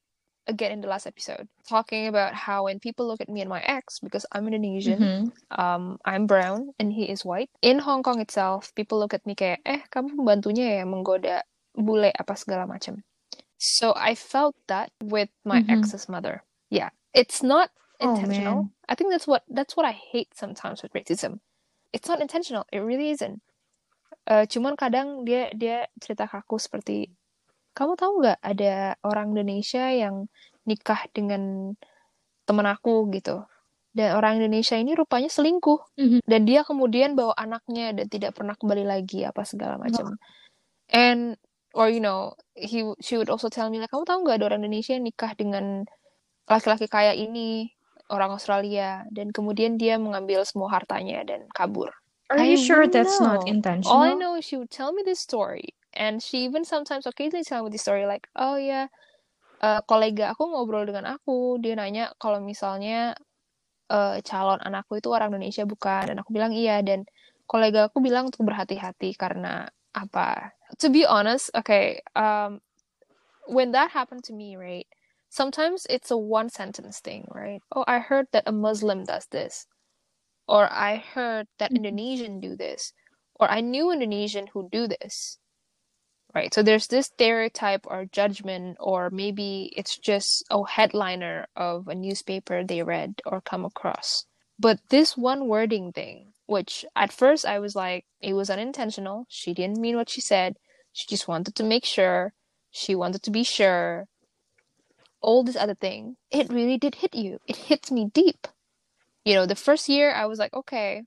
[0.48, 3.60] again in the last episode, talking about how when people look at me and my
[3.60, 5.60] ex, because I'm Indonesian, Mm-hmm.
[5.60, 7.50] um, I'm brown and he is white.
[7.60, 11.44] In Hong Kong itself, people look at me kayak, eh, kamu pembantunya ya menggoda
[11.76, 13.04] bule apa segala macam.
[13.60, 15.82] So I felt that with my Mm-hmm.
[15.82, 16.42] ex's mother.
[16.70, 18.70] Yeah, it's not Oh intentional.
[18.70, 18.74] man.
[18.88, 21.42] I think that's what that's what I hate sometimes with racism.
[21.92, 22.64] It's not intentional.
[22.72, 23.42] It really isn't.
[24.28, 27.10] Eh, cuman kadang dia dia cerita ke aku seperti,
[27.78, 30.26] kamu tahu nggak ada orang Indonesia yang
[30.66, 31.74] nikah dengan
[32.42, 33.46] temen aku gitu.
[33.94, 35.94] Dan orang Indonesia ini rupanya selingkuh.
[35.94, 36.18] Mhm.
[36.26, 40.18] Dan dia kemudian bawa anaknya dan tidak pernah kembali lagi apa segala macam.
[40.90, 41.38] And
[41.76, 44.66] or you know, he she would also tell me like, kamu tahu nggak ada orang
[44.66, 45.86] Indonesia yang nikah dengan
[46.48, 47.70] laki-laki kaya ini,
[48.08, 51.92] orang Australia, dan kemudian dia mengambil semua hartanya dan kabur.
[52.28, 53.52] Are I you sure that's not know.
[53.88, 54.16] All I intentional?
[54.16, 57.70] know is she would tell me this story, and she even sometimes occasionally tell me
[57.70, 58.88] this story like, oh ya,
[59.62, 63.14] eh, kolega aku ngobrol dengan aku, dia nanya kalau misalnya
[63.90, 67.04] eh, calon anakku itu orang Indonesia bukan, dan aku bilang iya, dan
[67.48, 70.52] kolega aku bilang untuk berhati-hati karena apa?
[70.80, 72.60] To be honest, okay, um,
[73.48, 74.86] when that happened to me, right?
[75.30, 77.60] Sometimes it's a one sentence thing, right?
[77.72, 79.68] Oh, I heard that a Muslim does this
[80.48, 81.76] or I heard that Mhm.
[81.76, 82.92] Indonesian do this,
[83.36, 85.38] or I knew Indonesian who do this.
[86.34, 86.52] Right.
[86.52, 92.62] So there's this stereotype or judgment, or maybe it's just a headliner of a newspaper
[92.62, 94.26] they read or come across.
[94.58, 99.26] But this one wording thing, which at first I was like, it was unintentional.
[99.28, 100.56] She didn't mean what she said.
[100.92, 102.34] She just wanted to make sure.
[102.70, 104.06] She wanted to be sure.
[105.20, 107.38] All this other thing, it really did hit you.
[107.46, 108.46] It hits me deep
[109.28, 111.02] you know, the first year I was like, okay.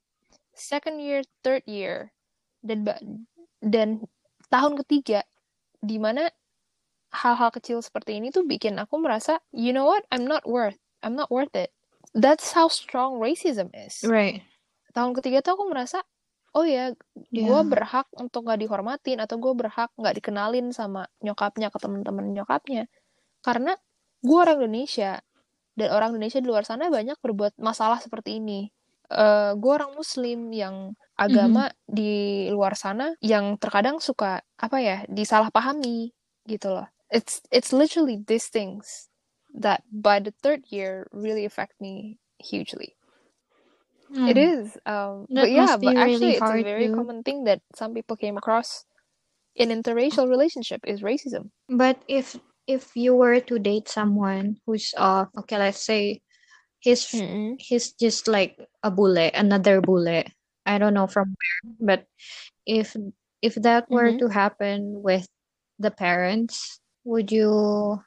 [0.54, 2.14] Second year, third year,
[2.62, 2.86] then
[3.68, 4.06] dan
[4.52, 5.24] tahun ketiga,
[5.80, 6.28] di mana
[7.12, 11.16] hal-hal kecil seperti ini tuh bikin aku merasa, you know what, I'm not worth, I'm
[11.16, 11.72] not worth it.
[12.12, 14.04] That's how strong racism is.
[14.04, 14.44] Right.
[14.92, 16.04] Tahun ketiga tuh aku merasa,
[16.52, 17.64] oh ya, gue Yeah.
[17.64, 22.92] berhak untuk gak dihormatin atau gue berhak gak dikenalin sama nyokapnya ke teman-teman nyokapnya,
[23.40, 23.80] karena
[24.20, 25.24] gue orang Indonesia
[25.80, 28.68] dan orang Indonesia di luar sana banyak berbuat masalah seperti ini.
[29.12, 36.16] Eh gue orang Muslim yang agama di luar sana yang terkadang suka apa ya disalahpahami
[36.48, 36.88] gitu loh.
[37.12, 39.12] It's it's literally these things
[39.52, 42.96] that by the third year really affect me hugely.
[44.26, 44.38] It Hmm.
[44.38, 46.90] is, um, That but yeah, but really actually it's a very dude.
[46.90, 48.86] common thing that some people came across
[49.56, 51.52] in interracial relationship is racism.
[51.70, 56.22] But if if you were to date someone who's uh okay, let's say
[56.82, 57.56] he's Mm-mm.
[57.62, 60.26] he's just like a bule another bule
[60.66, 62.02] I don't know from where, but
[62.66, 62.96] if
[63.42, 64.20] if that were Mhm.
[64.22, 65.26] to happen with
[65.82, 67.50] the parents, would you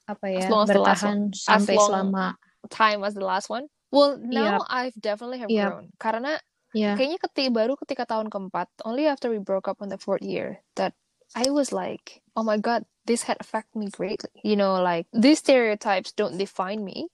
[0.07, 2.27] apa As ya long as the last bertahan one, as sampai long selama
[2.71, 3.67] time was the last one.
[3.91, 4.71] Well, now Yep.
[4.71, 5.71] I've definitely have Yep.
[5.71, 5.85] grown.
[5.99, 6.39] Karena
[6.75, 10.23] yeah kayaknya ketika baru ketika tahun keempat, only after we broke up on the fourth
[10.23, 10.95] year, that
[11.35, 14.31] I was like, oh my god, this had affected me greatly.
[14.47, 17.11] You know, like these stereotypes don't define me.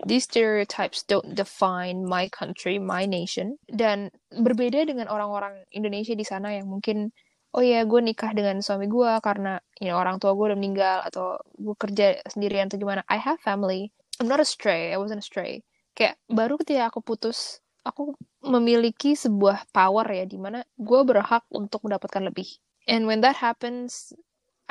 [0.00, 3.60] These stereotypes don't define my country, my nation.
[3.68, 7.12] Dan berbeda dengan orang-orang Indonesia di sana yang mungkin,
[7.52, 11.04] oh ya, gue nikah dengan suami gue karena, you know, orang tua gue udah meninggal
[11.04, 13.04] atau gue kerja sendirian atau gimana.
[13.12, 13.92] I have family.
[14.16, 14.96] I'm not a stray.
[14.96, 15.60] I wasn't a stray.
[15.92, 21.84] Kayak baru ketika aku putus, aku memiliki sebuah power ya, di mana gue berhak untuk
[21.84, 22.48] mendapatkan lebih.
[22.88, 24.16] And when that happens,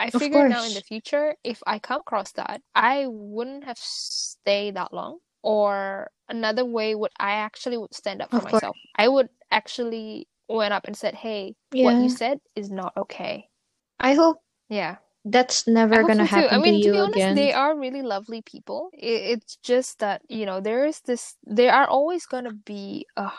[0.02, 3.78] I figure now in the future, if I come across that, I wouldn't have
[4.44, 5.20] stayed that long.
[5.44, 8.64] Or another way would I actually would stand up for Of course.
[8.64, 8.78] myself.
[8.96, 13.50] I would actually went up and said, "Hey, what you said is not okay."
[14.00, 14.98] I hope Yeah.
[15.26, 16.48] that's never gonna so too.
[16.50, 18.90] I happen to mean, to you be honest, again they are really lovely people.
[18.94, 23.32] It's just that, you know, there is this, there are always to be a,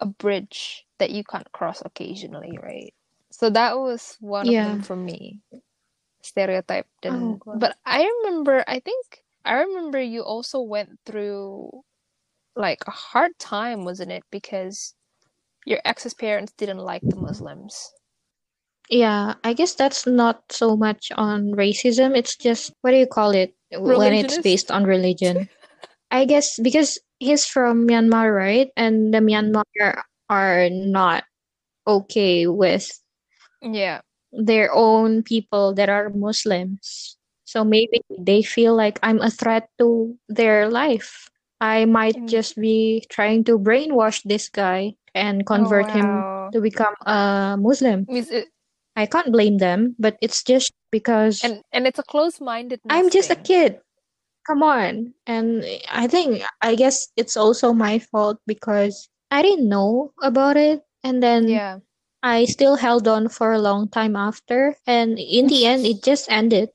[0.00, 2.94] a bridge that you can't cross occasionally, right?
[3.30, 5.40] So that was one of them for me.
[6.22, 6.86] Stereotype.
[7.08, 11.82] oh but I remember, I think, I remember you also went through
[12.54, 14.22] like a hard time, wasn't it?
[14.30, 14.94] Because
[15.64, 17.92] your ex's parents didn't like the Muslims.
[18.90, 22.16] Yeah, I guess that's not so much on racism.
[22.16, 25.48] It's just, what do you call it when it's based on religion?
[26.10, 28.70] I guess because he's from Myanmar, right?
[28.76, 31.24] And the Myanmar are not
[31.86, 32.88] okay with
[33.60, 34.00] Yeah.
[34.32, 37.17] their own people that are Muslims.
[37.48, 41.32] So maybe they feel like I'm a threat to their life.
[41.64, 42.28] I might Mm.
[42.28, 48.04] just be trying to brainwash this guy and Oh convert him to become a Muslim.
[48.08, 48.52] It,
[48.96, 53.08] I can't blame them, but it's just because and and it's a I'm close-mindedness I'm
[53.10, 53.80] just a kid.
[54.46, 55.14] Come on.
[55.26, 60.82] And I think, I guess it's also my fault because I didn't know about it.
[61.04, 61.80] And then Yeah.
[62.22, 64.76] I still held on for a long time after.
[64.86, 66.70] And in the end, it just ended.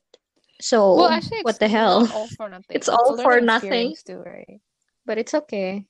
[0.60, 2.08] Well, So, actually, what the hell?
[2.12, 2.76] all for nothing.
[2.76, 4.60] It's It's all for nothing, too, right?
[5.06, 5.86] but it's okay.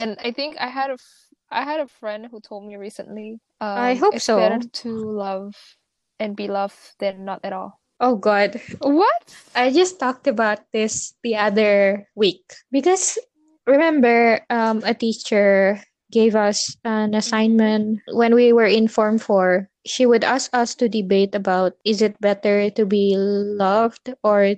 [0.00, 3.40] And I think I had a f- I had a friend who told me recently,
[3.60, 4.68] I um, hope it's better so.
[4.84, 5.54] to love
[6.20, 7.80] and be loved than not at all.
[8.00, 8.60] Oh God.
[8.80, 9.34] What?
[9.54, 13.18] I just talked about this the other week because
[13.66, 19.68] remember, um, a teacher gave us an assignment when we were in Form 4.
[19.86, 24.54] She would ask us to debate about is it better to be loved or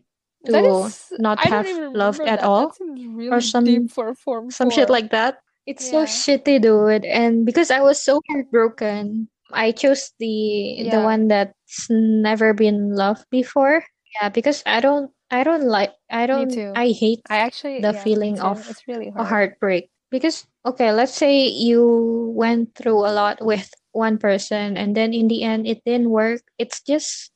[0.46, 2.42] to is, not I have loved at that.
[2.42, 5.38] All seems or some for Form some shit like that.
[5.66, 7.04] It's so shitty, dude.
[7.04, 13.26] And because I was so heartbroken, I chose the the one that's never been loved
[13.30, 13.84] before.
[14.20, 16.50] Yeah, because I don't I don't like I don't.
[16.74, 19.90] I hate I actually, the yeah, feeling of It's really a heartbreak.
[20.10, 25.28] Because okay, let's say you went through a lot with one person and then in
[25.28, 26.42] the end it didn't work.
[26.58, 27.30] It's just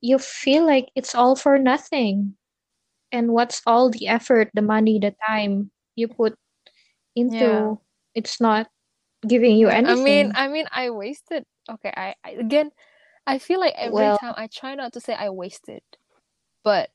[0.00, 2.36] you feel like it's all for nothing.
[3.12, 6.34] And what's all the effort, the money, the time you put
[7.16, 7.74] into Yeah.
[8.14, 8.68] it's not
[9.26, 9.80] giving you Yeah.
[9.84, 10.32] I mean.
[10.34, 11.44] I mean, I wasted.
[11.68, 12.70] Okay, I, I again,
[13.26, 15.82] I feel like every Well, time I try not to say I wasted,
[16.64, 16.90] but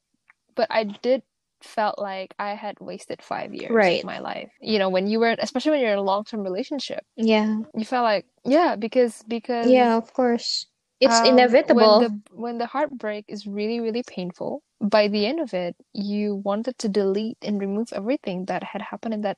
[0.56, 1.24] but I did
[1.66, 4.06] felt like I had wasted five years of right.
[4.06, 4.52] my life.
[4.62, 7.60] You know, when you were, especially when you're in a long-term relationship, Yeah.
[7.76, 10.68] you felt like, yeah, because because Yeah, of course.
[11.00, 12.00] It's um when inevitable.
[12.00, 16.78] the when the heartbreak is really, really painful, by the end of it, you wanted
[16.80, 19.38] to delete and remove everything that had happened in that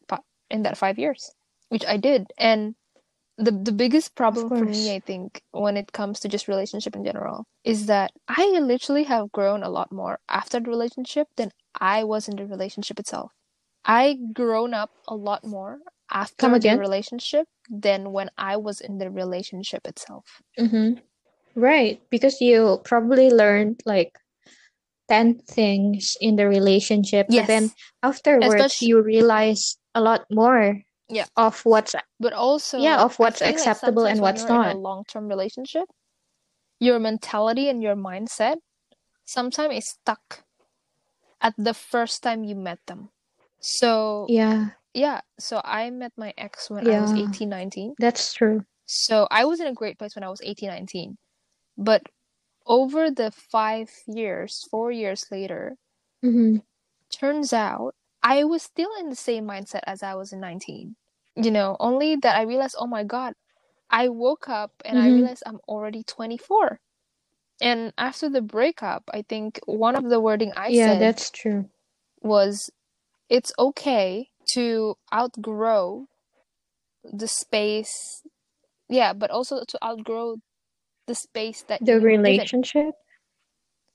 [0.49, 1.31] in that five years,
[1.69, 2.31] which I did.
[2.37, 2.75] And
[3.37, 4.95] the the biggest problem for me.
[4.95, 9.31] I think, when it comes to just relationship in general, is that I literally have
[9.31, 13.31] grown a lot more after the relationship than I was in the relationship itself.
[13.85, 15.79] I grown up a lot more
[16.11, 20.25] after the relationship than when I was in the relationship itself.
[20.59, 20.99] Mm-hmm.
[21.55, 22.01] Right.
[22.09, 24.17] Because you probably learned like
[25.09, 27.71] 10 things in the relationship, but then
[28.03, 33.39] afterwards especially you realize a lot more yeah, of what's but also yeah, of what's
[33.39, 35.85] like acceptable sometimes and when what's you're in a long-term relationship,
[36.79, 38.57] your mentality and your mindset
[39.25, 40.43] sometimes is stuck
[41.41, 43.09] at the first time you met them.
[43.59, 44.71] So, Yeah.
[44.93, 47.15] yeah, so I met my ex when I was Yeah.
[47.15, 47.95] 18, 19.
[47.99, 48.65] That's true.
[48.85, 51.17] So I was in a great place when I was 18, 19.
[51.77, 52.03] But
[52.65, 55.75] over the five years, four years later,
[56.23, 56.57] Mm-hmm.
[57.11, 60.95] turns out I was still in the same mindset as I was in 19.
[61.35, 63.33] You know, only that I realized, oh my God,
[63.89, 65.09] I woke up and I Mm-hmm.
[65.09, 66.79] realized I'm already 24.
[67.61, 71.69] And after the breakup, I think one of the wording I Yeah, said that's true.
[72.21, 72.71] was
[73.29, 76.07] it's okay to outgrow
[77.03, 78.23] the space.
[78.89, 80.37] Yeah, but also to outgrow
[81.07, 82.47] the space that The you were given.
[82.47, 82.95] relationship?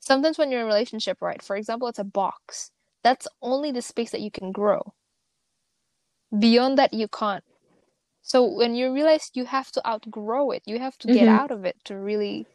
[0.01, 1.43] Sometimes when you're in a relationship, right?
[1.43, 2.71] For example, it's a box.
[3.05, 4.95] That's only the space that you can grow.
[6.39, 7.45] Beyond that, you can't.
[8.23, 11.29] So when you realize you have to outgrow it, you have to get Mm-hmm.
[11.29, 12.47] out of it to really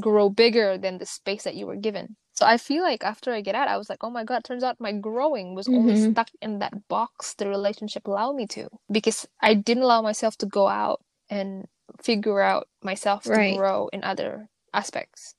[0.00, 2.16] grow bigger than the space that you were given.
[2.32, 4.64] So I feel like after I get out, I was like, oh my God, turns
[4.64, 5.96] out my growing was only Mm-hmm.
[5.96, 10.46] stuck in that box the relationship allowed me to because I didn't allow myself to
[10.46, 11.00] go out
[11.30, 11.66] and
[12.02, 15.34] figure out myself to grow in other aspects.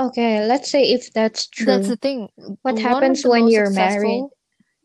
[0.00, 1.76] Okay, let's say if that's true.
[1.76, 2.30] That's the thing.
[2.62, 4.26] What One happens when you're married?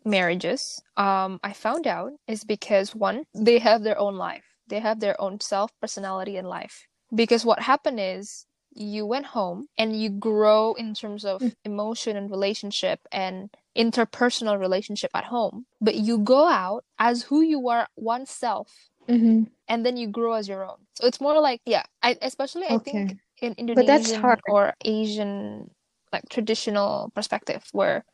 [0.06, 4.46] marriages, um, I found out is because one, they have their own life.
[4.68, 6.88] They have their own self, personality, and life.
[7.14, 11.54] Because what happened is you went home and you grow in terms of Mm.
[11.66, 15.66] emotion and relationship and interpersonal relationship at home.
[15.82, 19.44] But you go out as who you are oneself Mm-hmm.
[19.68, 20.78] and then you grow as your own.
[20.96, 23.18] So it's more like, yeah, I especially I think Okay.
[23.42, 24.42] in But that's Indonesian hard.
[24.46, 25.72] or Asian
[26.12, 28.06] like traditional perspective where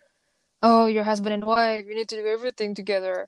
[0.61, 3.27] oh you're husband and wife, you need to do everything together.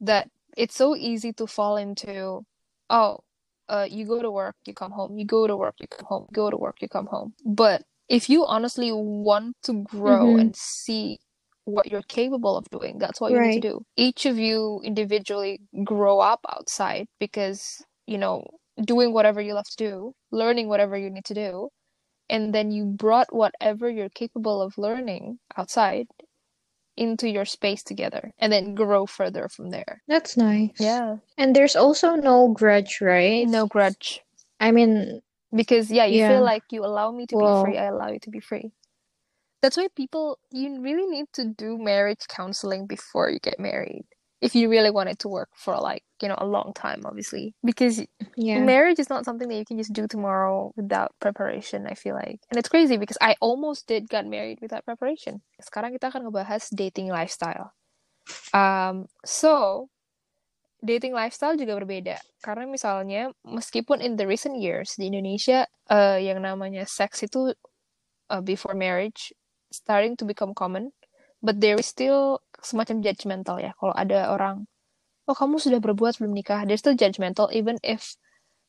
[0.00, 2.44] That it's so easy to fall into
[2.90, 3.20] oh
[3.68, 6.26] uh, you go to work, you come home, you go to work, you come home,
[6.32, 7.34] go to work, you come home.
[7.44, 10.36] But if you honestly want to grow Mm-hmm.
[10.36, 11.18] and see
[11.64, 13.84] what you're capable of doing, that's what you need to do.
[13.96, 18.44] Each of you individually grow up outside because, you know,
[18.82, 21.68] doing whatever you love to do, learning whatever you need to do,
[22.28, 26.06] and then you brought whatever you're capable of learning outside
[26.96, 30.02] into your space together and then grow further from there.
[30.08, 30.78] That's nice.
[30.78, 31.16] Yeah.
[31.36, 33.46] And there's also no grudge, right?
[33.48, 34.20] No grudge.
[34.60, 35.20] I mean,
[35.54, 36.28] Because yeah, you Yeah.
[36.28, 38.72] feel like you allow me to be free, I allow you to be free.
[39.62, 44.04] That's why people you really need to do marriage counseling before you get married.
[44.40, 47.52] If you really want it to work for like, you know, a long time, obviously.
[47.60, 48.00] Because
[48.32, 48.64] yeah.
[48.64, 52.40] marriage is not something that you can just do tomorrow without preparation, I feel like.
[52.48, 55.44] And it's crazy because I almost did got married without preparation.
[55.60, 57.76] Sekarang kita akan ngebahas dating lifestyle.
[58.56, 59.92] Um, so
[60.80, 62.16] dating lifestyle juga berbeda.
[62.40, 67.52] Karena misalnya meskipun in the recent years di Indonesia eh, yang namanya seks itu
[68.32, 69.36] uh, before marriage
[69.68, 70.96] starting to become common,
[71.44, 73.76] but there is still semacam judgmental ya.
[73.76, 74.64] Kalau ada orang,
[75.28, 78.16] oh kamu sudah berbuat sebelum nikah, they're still judgmental even if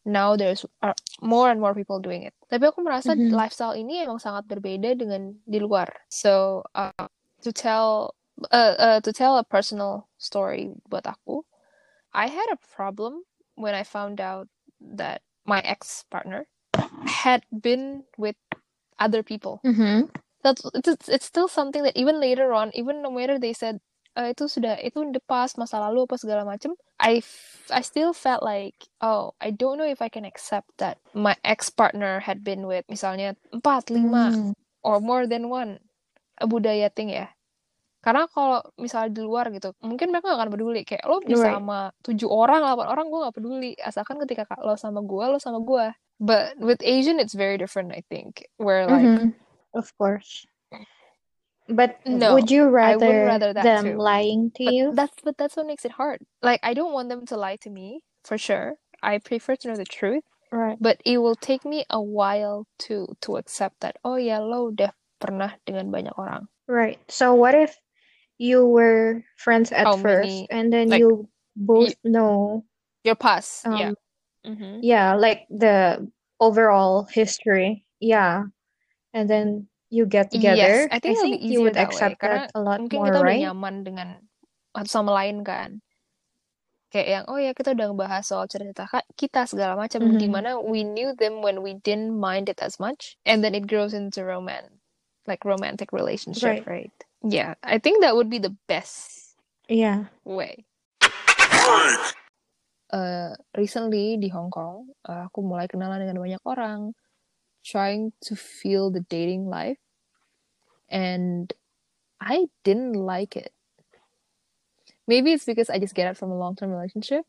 [0.05, 2.33] now there's are more and more people doing it.
[2.47, 3.33] Tapi aku merasa Mhm.
[3.33, 5.89] lifestyle ini emang sangat berbeda dengan di luar.
[6.07, 7.09] So uh,
[7.41, 8.13] to tell
[8.53, 11.41] uh, uh, to tell a personal story buat aku,
[12.13, 13.25] I had a problem
[13.57, 14.47] when I found out
[14.79, 16.45] that my ex partner
[17.07, 18.37] had been with
[19.01, 19.59] other people.
[19.65, 20.11] Mm-hmm.
[20.45, 23.81] That's it's, it's still something that even later on, even no matter they said
[24.15, 27.19] "Eh, itu sudah itu in the past masa lalu apa segala macam, I
[27.67, 31.67] I still felt like oh I don't know if I can accept that my ex
[31.67, 34.51] partner had been with misalnya empat lima Mm.
[34.81, 35.83] or more than one
[36.39, 37.27] a budaya thing ya.
[37.99, 40.85] Karena kalau misalnya di luar gitu, mungkin mereka gak akan peduli.
[40.85, 41.57] Kayak lo bisa Right.
[41.57, 43.71] sama tujuh orang, delapan orang, gue gak peduli.
[43.81, 45.89] Asalkan ketika ka- lo sama gue, lo sama gue.
[46.21, 48.45] But with Asian, it's very different, I think.
[48.61, 49.33] Where like, Mhm.
[49.73, 50.45] Of course.
[51.67, 53.97] But No, would you rather rather that them too.
[53.97, 54.85] lying to but you?
[54.93, 56.21] that's but that's what makes it hard.
[56.45, 58.77] Like I don't want them to lie to me for sure.
[59.01, 60.77] I prefer to know the truth, Right.
[60.79, 63.97] but it will take me a while to to accept that.
[64.05, 66.45] Oh ya, lo udah pernah dengan banyak orang.
[66.69, 67.01] Right.
[67.09, 67.73] So what if
[68.37, 72.65] you were friends at How first many- and then like, you both know,
[73.05, 73.93] Your past, yeah.
[74.45, 76.05] um, hmm yeah, like the
[76.37, 77.85] overall history.
[77.97, 78.53] Yeah.
[79.17, 80.87] And then you get together.
[80.87, 83.07] Yes, I think I think you would way accept karena that a lot mungkin more,
[83.09, 83.43] kita udah right?
[83.49, 84.07] nyaman dengan
[84.75, 85.79] satu sama lain kan.
[86.93, 88.87] Kayak yang oh ya kita udah ngebahas soal cerita
[89.19, 90.19] kita segala macam Mhm.
[90.21, 93.67] di mana we knew them when we didn't mind it as much and then it
[93.67, 94.71] grows into romance
[95.25, 96.93] like romantic relationship, right?
[97.25, 99.33] Yeah, I think that would be the best
[99.65, 100.13] Yeah.
[100.21, 100.69] way.
[102.93, 106.93] Uh, recently di Hong Kong, uh, aku mulai kenalan dengan banyak orang,
[107.65, 109.81] trying to feel the dating life,
[110.89, 111.51] and
[112.21, 113.51] I didn't like it.
[115.07, 117.25] Maybe it's because I just get out from a long-term relationship,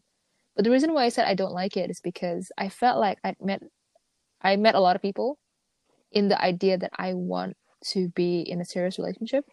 [0.55, 3.19] but the reason why I said I don't like it is because I felt like
[3.25, 3.63] I'd met,
[4.41, 5.39] I met a lot of people
[6.13, 7.57] in the idea that I want
[7.93, 9.45] to be in a serious relationship.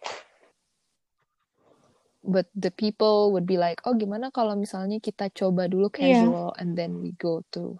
[2.24, 6.32] But the people would be like, oh gimana kalau misalnya kita coba dulu Yeah.
[6.32, 7.76] casual and then we go to,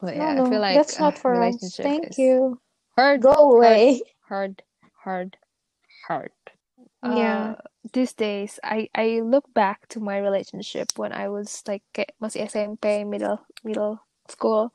[0.00, 1.56] but yeah, No, I feel no, like that's uh, not for us.
[1.76, 2.60] Thank you.
[2.96, 4.02] hard, Go away.
[4.28, 4.62] hard,
[5.04, 5.36] hard,
[6.08, 6.32] hard.
[7.02, 7.54] Yeah.
[7.56, 11.84] Uh, these days, I I look back to my relationship when I was like
[12.20, 14.72] masih SMP, middle middle school,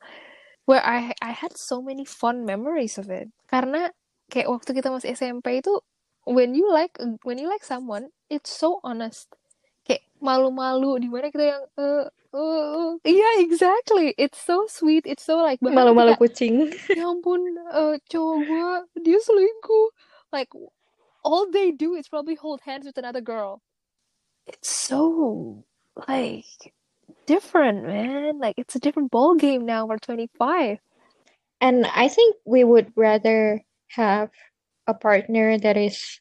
[0.66, 3.30] where I I had so many fun memories of it.
[3.46, 3.90] Karena
[4.30, 5.78] kayak waktu kita masih SMP itu,
[6.26, 9.30] when you like when you like someone, it's so honest.
[9.86, 12.04] Kayak malu-malu di mana kita yang eh
[12.36, 13.10] eh.
[13.10, 14.14] yeah exactly.
[14.20, 15.08] It's so sweet.
[15.08, 16.54] It's so like bahkan Malu-malu ketika kucing.
[16.92, 17.40] ya ampun
[17.72, 18.68] eh, cowok gue
[19.00, 19.86] dia selingkuh
[20.32, 20.52] like
[21.24, 23.58] all they do is probably hold hands with another girl
[24.46, 25.64] it's so
[26.06, 26.70] like
[27.26, 30.78] different man like it's a different ball game now we're 25
[31.60, 34.28] And I think we would rather have
[34.86, 36.20] a partner that is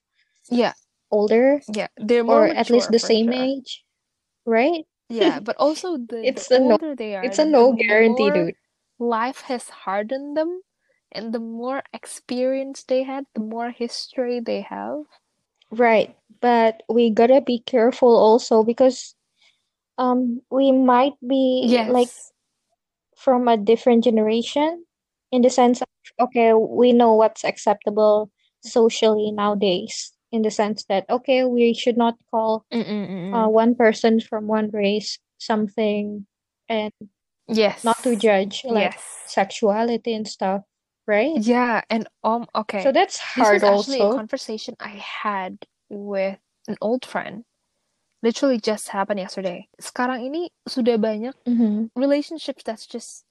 [0.49, 0.74] yeah
[1.11, 3.84] older yeah they're more or at least the same sure age,
[4.45, 4.88] right?
[5.10, 8.32] Yeah but also the, It's the a no- older they are It's a no guarantee,
[8.32, 8.56] dude.
[8.99, 10.62] life has hardened them
[11.12, 15.06] and the more experience they had the more history they have
[15.72, 16.16] Right.
[16.41, 19.16] But we gotta be careful also because
[19.97, 22.12] um we might be like
[23.18, 24.86] from a different generation
[25.32, 25.88] in the sense of
[26.20, 28.32] okay, we know what's acceptable
[28.62, 32.68] socially nowadays in the sense that okay, we should not call
[33.32, 36.28] uh, one person from one race something
[36.68, 36.92] and
[37.48, 37.86] Yes.
[37.86, 39.24] not to judge like Yes.
[39.32, 40.68] sexuality and stuff,
[41.08, 41.38] right?
[41.38, 42.82] Yeah, and um, okay.
[42.84, 47.46] So that's This hard actually a conversation I had with an old friend.
[48.26, 49.70] Literally just happened yesterday.
[49.78, 51.94] Sekarang ini sudah banyak Mhm.
[51.94, 53.25] relationships that's just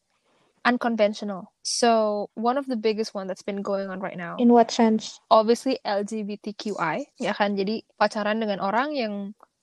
[0.64, 1.52] unconventional.
[1.62, 5.20] So one of the biggest one that's been going on right now, In what sense?
[5.30, 7.56] obviously LGBTQI, ya kan?
[7.56, 9.14] Jadi pacaran dengan orang yang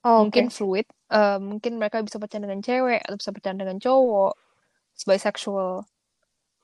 [0.01, 0.57] Oh, mungkin okay.
[0.57, 4.33] fluid, eh, mungkin mereka bisa pacaran dengan cewek atau bisa pacaran dengan cowok,
[5.05, 5.85] bisexual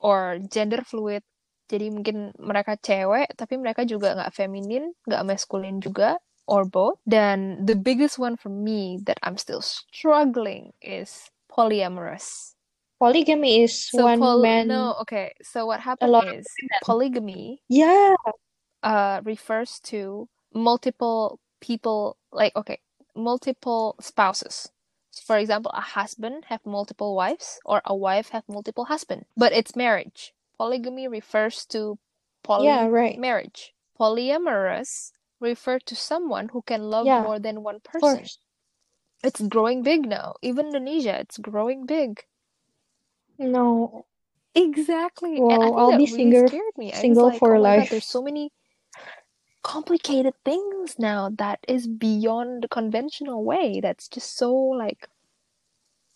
[0.02, 1.22] or gender fluid.
[1.70, 6.18] Jadi mungkin mereka cewek tapi mereka juga nggak feminin, nggak maskulin juga
[6.50, 6.98] or both.
[7.06, 12.57] Dan the biggest one for me that I'm still struggling is polyamorous.
[13.00, 15.34] Polygamy is So one pol man, no, okay.
[15.42, 16.46] So what happened is
[16.82, 18.14] polygamy Yeah.
[18.82, 22.80] uh refers to multiple people like okay,
[23.16, 24.70] multiple spouses.
[25.10, 29.52] So for example, a husband have multiple wives or a wife have multiple husband, but
[29.52, 30.34] it's marriage.
[30.58, 31.98] Polygamy refers to
[32.56, 33.18] Yeah, poly right.
[33.18, 33.74] marriage.
[33.98, 38.24] Polyamorous refer to someone who can love Yeah, more than one person.
[39.22, 40.34] It's growing big now.
[40.42, 42.24] Even Indonesia, it's growing big.
[43.38, 44.06] No.
[44.54, 45.36] Exactly.
[45.36, 46.92] And I Well, think I'll that be really single scared me.
[46.92, 47.90] I single like, for oh my God, life.
[47.90, 48.50] there's so many
[49.62, 53.80] complicated things now that is beyond the conventional way.
[53.80, 55.08] That's just so like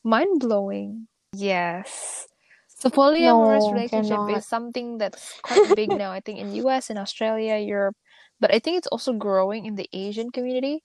[0.04, 1.08] mind blowing.
[1.34, 2.26] Yes.
[2.68, 4.38] So polyamorous No, relationship cannot.
[4.38, 7.96] is something that's quite big now, I think, in US, in Australia, Europe,
[8.40, 10.82] but I think it's also growing in the Asian community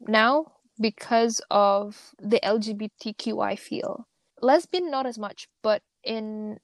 [0.00, 4.06] now because of the LGBTQI feel.
[4.42, 6.58] Lesbian not as much, but in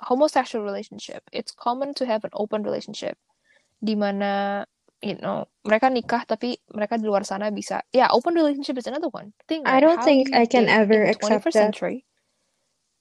[0.00, 3.18] homosexual relationship, it's common to have an open relationship
[3.82, 4.64] di mana
[5.02, 9.10] you know mereka nikah tapi mereka di luar sana bisa yeah open relationship is another
[9.14, 11.74] one thing I don't think I can ever accept 21st that.
[11.74, 12.06] century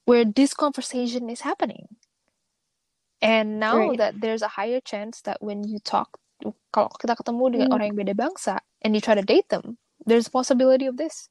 [0.05, 1.87] where this conversation is happening
[3.21, 3.97] and now Right.
[3.97, 6.17] that there's a higher chance that when you talk
[6.73, 7.75] kalau kita ketemu dengan Mm.
[7.75, 11.29] orang yang beda bangsa and you try to date them there's a possibility of this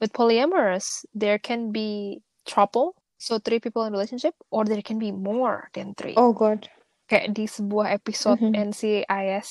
[0.00, 5.12] with polyamorous there can be trouble so three people in relationship or there can be
[5.12, 6.68] more than three Oh God.
[7.04, 8.72] kayak di sebuah episode Mhm.
[8.72, 9.48] NCIS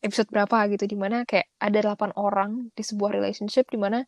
[0.00, 4.00] episode berapa gitu di mana kayak ada 8 orang di sebuah relationship di mana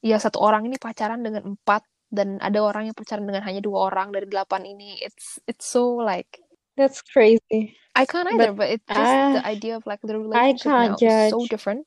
[0.00, 3.92] ya satu orang ini pacaran dengan empat dan ada orang yang pacaran dengan hanya dua
[3.92, 6.40] orang dari delapan ini it's it's so like
[6.78, 7.74] That's crazy.
[7.98, 9.02] I can't either But but it's just
[9.34, 10.22] the ah, idea of like the I
[10.54, 11.50] relationship can't now is so judge.
[11.50, 11.82] different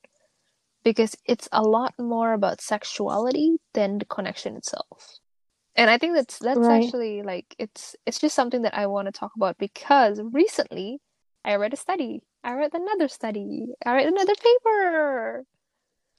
[0.84, 5.18] because it's a lot more about sexuality than the connection itself
[5.74, 6.84] and I think that's that's Right.
[6.84, 10.98] actually like it's it's just something that I want to talk about because recently
[11.44, 12.22] I read a study.
[12.44, 13.66] I read another study.
[13.84, 15.44] I read another paper.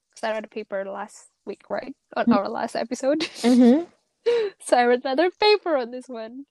[0.09, 1.95] Because I read a paper last week, right?
[2.15, 3.19] On our last episode.
[3.21, 3.83] Mm-hmm.
[4.59, 6.45] so I read another paper on this one.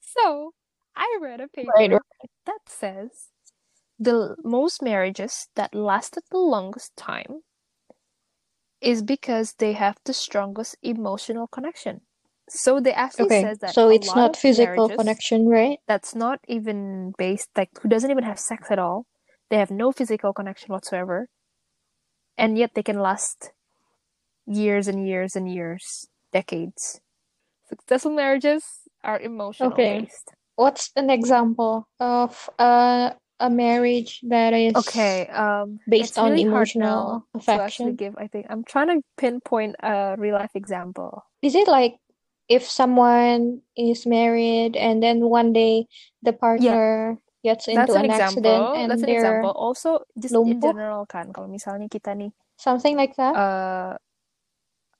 [0.00, 0.52] So
[0.94, 1.90] I read a Right.
[1.90, 2.00] paper
[2.46, 3.28] that says
[3.98, 7.42] the most marriages that lasted the longest time
[8.80, 12.02] is because they have the strongest emotional connection.
[12.48, 13.40] So they actually Okay.
[13.40, 15.78] says that So it's not physical connection, right?
[15.86, 19.06] that's not even based like who doesn't even have sex at all
[19.50, 21.28] they have no physical connection whatsoever
[22.36, 23.52] and yet they can last
[24.46, 27.00] years and years and years decades
[27.68, 28.64] successful marriages
[29.04, 29.82] are emotional Okay.
[29.82, 36.48] based What's an example of a a marriage that is okay um based on really
[36.48, 37.96] emotional now to actually affection?
[37.96, 38.46] give i think.
[38.48, 41.24] I'm trying to pinpoint a real life example.
[41.42, 42.00] Is it like
[42.48, 45.86] if someone is married and then one day
[46.22, 46.38] the yeah.
[46.38, 49.52] partner gets that's into an an accident and that's an they're example.
[49.52, 53.34] Also just in general kan kalau misalnya kita nih something like that?
[53.36, 53.94] uh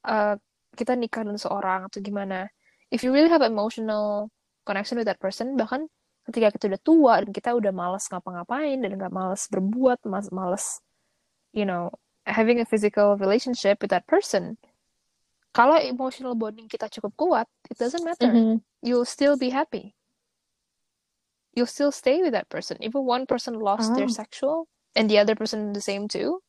[0.06, 0.36] uh,
[0.78, 2.46] kita nikah dengan seorang atau gimana.
[2.92, 4.30] If you really have emotional
[4.62, 5.90] connection with that person bahkan
[6.26, 10.02] ketika kita udah tua dan kita udah malas ngapa-ngapain dan nggak malas berbuat
[10.34, 10.82] malas
[11.54, 11.90] you know
[12.26, 14.58] having a physical relationship with that person
[15.54, 18.28] kalau emotional bonding kita cukup kuat it doesn't matter.
[18.28, 18.60] Mm-hmm.
[18.82, 19.94] you'll still be happy.
[21.56, 22.76] You'll still stay with that person.
[22.84, 26.44] Even one person lost their Ah, sexual and the other person the same too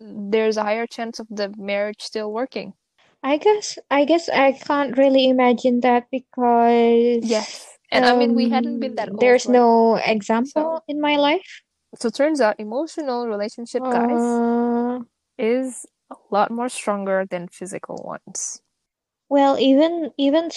[0.00, 2.74] there's a higher chance of the marriage still working.
[3.22, 7.71] I guess I guess I can't really imagine that because Yes.
[7.92, 9.54] And I mean, we hadn't been um that old, there's right?
[9.54, 11.62] no So, example in my life.
[11.96, 15.00] so turns out emotional relationship, guys, Uh,
[15.38, 18.62] is a lot more stronger than physical ones.
[19.28, 20.50] well, even even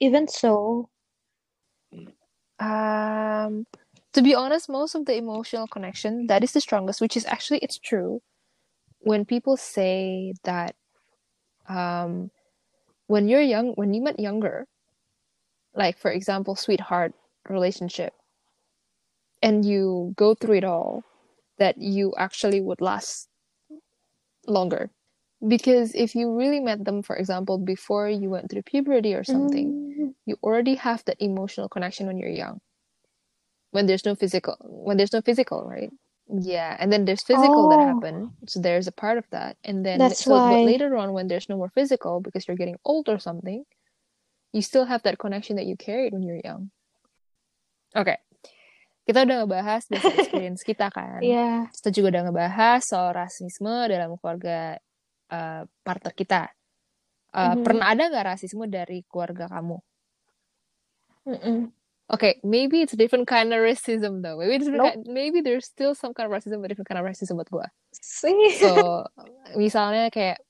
[0.00, 0.90] even so,
[2.58, 3.66] Um,
[4.12, 7.58] to be honest, most of the emotional connection, that is the strongest, which is actually,
[7.58, 8.22] it's true.
[9.00, 10.74] When people say that,
[11.68, 12.30] um,
[13.06, 14.66] when you're young, when you met younger,
[15.74, 17.14] like for example, sweetheart
[17.48, 18.14] relationship,
[19.42, 21.04] and you go through it all,
[21.58, 23.28] that you actually would last
[24.46, 24.90] longer.
[25.46, 29.74] Because if you really met them, for example, before you went through puberty or something,
[30.00, 32.60] Mm, you already have that emotional connection when you're young.
[33.72, 35.90] When there's no physical, when there's no physical, right?
[36.28, 38.32] Yeah, and then there's physical that Oh, happen.
[38.46, 39.56] So there's a part of that.
[39.64, 42.78] And then that's so but later on when there's no more physical because you're getting
[42.84, 43.64] old or something,
[44.52, 46.68] you still have that connection that you carried when you're young.
[47.96, 48.20] Oke.
[49.02, 51.18] Kita udah ngebahas basic experience kita kan.
[51.20, 51.66] Yeah.
[51.74, 54.78] Kita juga udah ngebahas soal rasisme dalam keluarga
[55.32, 56.42] eh, partner kita.
[57.32, 57.64] Eh, Mhm.
[57.64, 59.80] pernah ada nggak rasisme dari keluarga kamu?
[61.26, 61.72] Mm-mm.
[62.12, 64.36] Okay, maybe it's a different kind of racism though.
[64.36, 64.92] Maybe it's Nope.
[64.92, 67.66] kind- maybe there's still some kind of racism, but different kind of racism buat gue.
[67.96, 68.36] See?
[68.60, 69.06] So,
[69.56, 70.44] misalnya kayak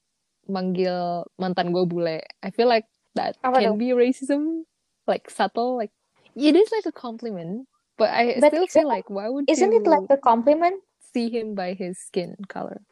[0.51, 2.19] manggil mantan gue bule.
[2.43, 4.65] I feel like that Apa can be racism,
[5.07, 5.91] like subtle, like
[6.37, 9.87] it is like a compliment, but I But still feel like why would isn't it
[9.87, 10.83] like a compliment?
[11.15, 12.83] see him by his skin color?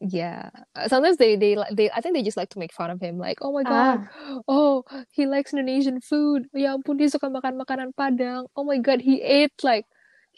[0.00, 3.00] Yeah, Uh, sometimes they they they I think they just like to make fun of
[3.00, 3.98] him, like oh my god, Ah,
[4.48, 6.46] oh he likes Indonesian food.
[6.54, 8.46] Ya ampun dia suka makan makanan Padang.
[8.54, 9.86] Oh my god, he ate like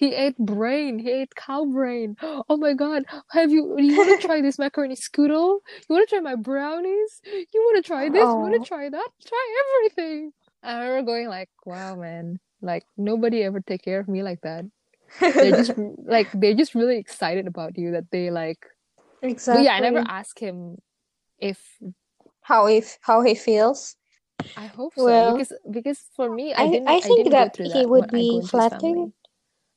[0.01, 2.16] he ate brain, he ate cow brain.
[2.48, 5.61] Oh my god, have you you want to try this macaroni schotel?
[5.86, 7.20] You want to try my brownies?
[7.24, 8.34] You want to try this?
[8.34, 9.09] You want to oh, try that?
[9.26, 10.32] Try everything.
[10.62, 14.64] I remember going like, wow man, like nobody ever take care of me like that.
[15.20, 15.72] They're just
[16.16, 18.66] like they're just really excited about you that they like.
[19.22, 20.78] But yeah, I never ask him
[21.38, 21.61] if
[22.42, 23.96] How if how he feels?
[24.57, 27.36] I hope so Well, because because for me I I didn't I I think didn't
[27.36, 28.92] go that he would when I go be into his family.
[28.92, 29.12] flattered.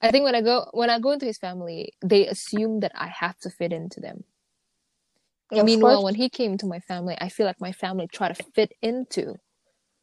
[0.04, 3.10] I think when I go when I go into his family, they assume that I
[3.10, 4.26] have to fit into them.
[5.51, 6.06] Of Meanwhile, course.
[6.06, 9.36] when he came to my family, I feel like my family tried to fit into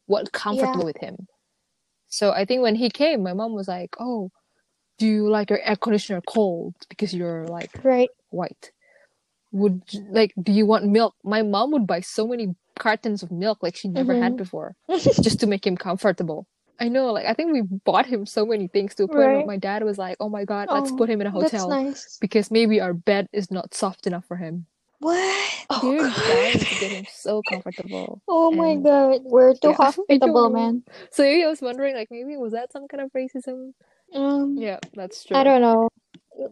[0.07, 0.71] what Yeah.
[0.71, 1.27] comfortable with him.
[2.09, 4.31] So I think when he came, my mom was like, "Oh,
[4.99, 8.11] do you like your air conditioner cold because you're like Right.
[8.31, 8.71] white?
[9.53, 13.59] Would like do you want milk?" My mom would buy so many cartons of milk
[13.63, 14.37] like she never had Mm-hmm.
[14.37, 14.75] before
[15.23, 16.47] just to make him comfortable.
[16.79, 19.45] I know, like I think we bought him so many things to a point where
[19.45, 21.69] my dad was like, "Oh my God, let's Oh, put him in a that's hotel
[21.69, 22.17] nice.
[22.19, 24.65] because maybe our bed is not soft enough for him."
[24.99, 25.51] What?
[25.69, 26.97] Oh They're dying to get God.
[26.97, 29.21] him so comfortable, Oh my God.
[29.23, 30.83] We're too yeah, hospitable, man.
[31.11, 33.73] So maybe I was wondering, like maybe was that some kind of racism?
[34.15, 35.37] Um, Yeah, that's true.
[35.37, 35.87] I don't know.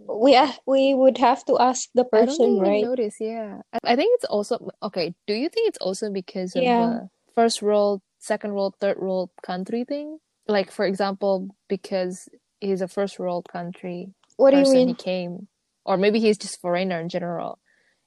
[0.07, 2.83] We uh, we would have to ask the person, right?
[2.83, 3.15] notice.
[3.19, 5.13] Yeah, I, I think it's also okay.
[5.27, 6.77] Do you think it's also because of Yeah.
[6.77, 10.19] the first world, second world, third world country thing?
[10.47, 15.47] Like for example, because he's a first world country What do you person, he came,
[15.85, 17.59] or maybe he's just foreigner in general.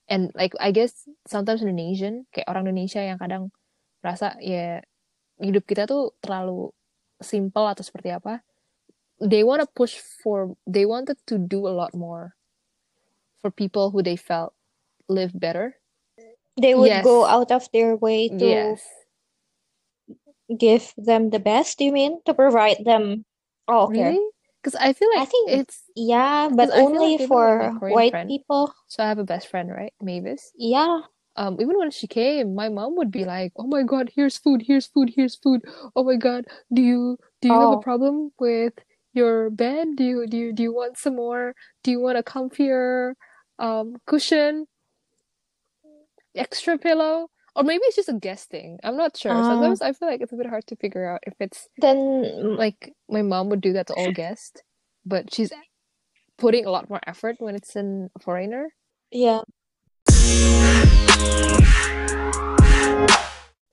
[0.08, 3.50] And like I guess sometimes Indonesian, kayak orang Indonesia yang kadang
[4.04, 4.84] merasa ya
[5.40, 6.70] hidup kita tuh terlalu
[7.22, 8.44] simple atau seperti apa.
[9.22, 12.34] They want to push for, they wanted to do a lot more
[13.38, 14.50] for people who they felt
[15.06, 15.78] live better.
[16.58, 18.82] They would go out of their way to yes.
[20.59, 22.20] Give them the best, you mean?
[22.26, 23.24] To provide them.
[23.68, 24.03] Oh, okay.
[24.05, 24.28] Really?
[24.62, 27.72] Because I feel like I think, it's, yeah, but only like even with my for
[27.86, 28.74] white friend, people.
[28.88, 29.93] so I have a best friend, right?
[30.01, 30.53] Mavis.
[30.57, 31.01] Yeah.
[31.36, 34.62] um even when she came my mom would be like oh my god here's food
[34.66, 35.62] here's food here's food
[35.97, 38.74] oh my god do you do you have a Oh, problem with
[39.14, 42.22] your bed do you do you do you want some more do you want a
[42.22, 43.14] comfier
[43.59, 44.66] um cushion
[46.34, 50.09] extra pillow or maybe it's just a guessing i'm not sure uh, sometimes i feel
[50.09, 53.61] like it's a bit hard to figure out if it's then, like my mom would
[53.61, 54.62] do that to all guests
[55.05, 55.53] but she's
[56.38, 58.68] putting a lot more effort when it's in a foreigner
[59.12, 59.42] yeah.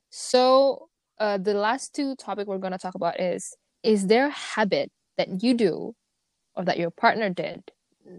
[0.10, 4.32] So, uh, the last two topic we're going to talk about is is there a
[4.32, 5.96] habit that you do
[6.56, 7.64] or that your partner did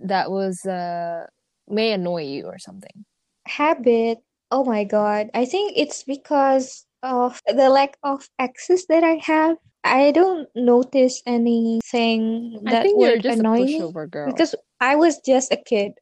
[0.05, 1.27] that was uh
[1.69, 3.05] may annoy you or something?
[3.47, 4.19] Habit.
[4.51, 5.31] Oh my God.
[5.35, 9.57] I think it's because of the lack of access that I have.
[9.85, 14.33] I don't notice anything I that think you're would just annoy me pushover girl.
[14.33, 15.93] because I was just a kid,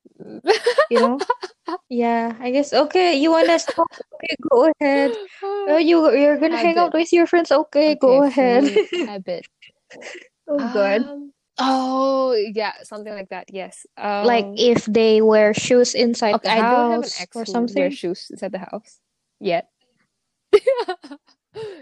[0.90, 1.18] you know?
[1.90, 3.86] Yeah, I guess okay, you wanna stop?
[4.14, 5.12] Okay, go ahead.
[5.68, 7.52] Oh, you you're gonna hang out with your friends?
[7.52, 8.64] Okay, go Okay, for ahead.
[9.06, 9.46] habit.
[10.48, 11.02] Oh God.
[11.04, 13.46] Um, oh yeah, something like that.
[13.52, 13.86] Yes.
[13.96, 17.36] Like Um, if they wear shoes inside okay, the I don't have an house ex
[17.36, 17.90] or something.
[17.90, 18.98] shoes inside the house
[19.40, 19.68] yet.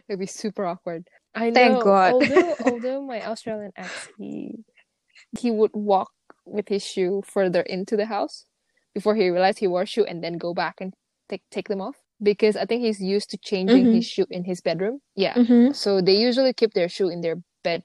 [0.09, 1.09] It'd be super awkward.
[1.35, 1.55] I know.
[1.55, 1.85] Thank.
[1.85, 2.13] God.
[2.15, 4.65] Although although my Australian ex he
[5.39, 6.13] he would walk
[6.45, 8.47] with his shoe further into the house
[8.95, 10.95] before he realized he wore a shoe and then go back and
[11.29, 11.97] take take them off.
[12.23, 13.97] because I think he's used to changing Mm-hmm.
[14.01, 15.01] his shoe in his bedroom.
[15.17, 15.35] Yeah.
[15.35, 15.73] Mm-hmm.
[15.77, 17.85] So they usually keep their shoe in their bedroom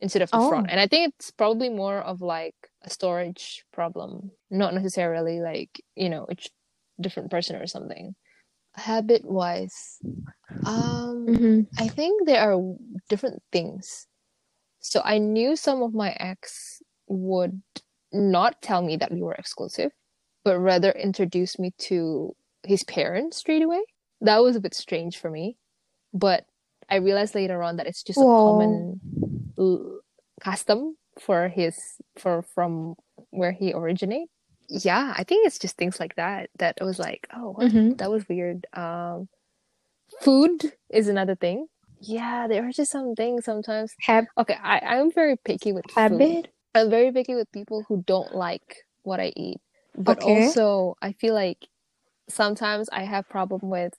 [0.00, 0.66] instead of the front.
[0.66, 0.70] Oh.
[0.70, 6.08] And I think it's probably more of like a storage problem, not necessarily like, you
[6.08, 6.48] know, it's
[7.00, 8.14] different person or something.
[8.74, 9.98] Habit wise,
[10.64, 11.60] um, Mm-hmm.
[11.82, 12.60] I think there are
[13.08, 14.06] different things.
[14.80, 17.62] So I knew some of my ex would
[18.12, 19.90] not tell me that we were exclusive,
[20.44, 23.82] but rather introduce me to his parents straight away.
[24.20, 25.56] That was a bit strange for me,
[26.14, 26.44] but
[26.88, 29.25] I realized later on that it's just a common l-
[30.40, 31.78] custom for his
[32.18, 32.94] for from
[33.30, 34.28] where he originate.
[34.68, 37.68] Yeah, I think it's just things like that that was like, oh, what?
[37.68, 37.96] Mm-hmm.
[37.96, 38.66] that was weird.
[38.72, 39.28] Um,
[40.20, 41.66] food is another thing.
[42.00, 43.94] Yeah, there are just some things sometimes.
[44.00, 46.48] Hab- Okay, I I'm very picky with food.
[46.74, 49.60] I'm very picky with people who don't like what I eat.
[49.96, 50.46] But Okay.
[50.46, 51.68] also, I feel like
[52.28, 53.94] sometimes I have problem with,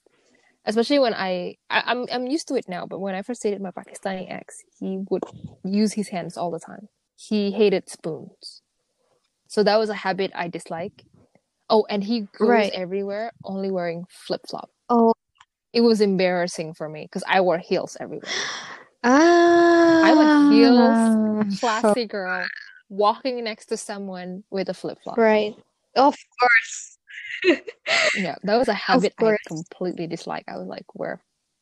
[0.68, 2.86] especially when I, I I'm I'm used to it now.
[2.86, 5.24] But when I first dated my Pakistani ex, he would
[5.64, 6.88] use his hands all the time.
[7.16, 8.62] He hated spoons,
[9.48, 11.04] so that was a habit I dislike.
[11.70, 12.72] Oh, and he goes Right.
[12.74, 14.70] everywhere only wearing flip flop.
[14.88, 15.12] Oh.
[15.72, 18.30] It was embarrassing for me because I wore heels everywhere.
[19.04, 20.00] Ah.
[20.02, 20.98] I'm a heels
[21.60, 22.44] classy girl
[22.88, 25.16] walking next to someone with a flip flop.
[25.16, 25.54] Right.
[25.94, 26.97] Of course.
[28.14, 30.44] Yeah, that was a habit I completely dislike.
[30.48, 31.20] I was like, wear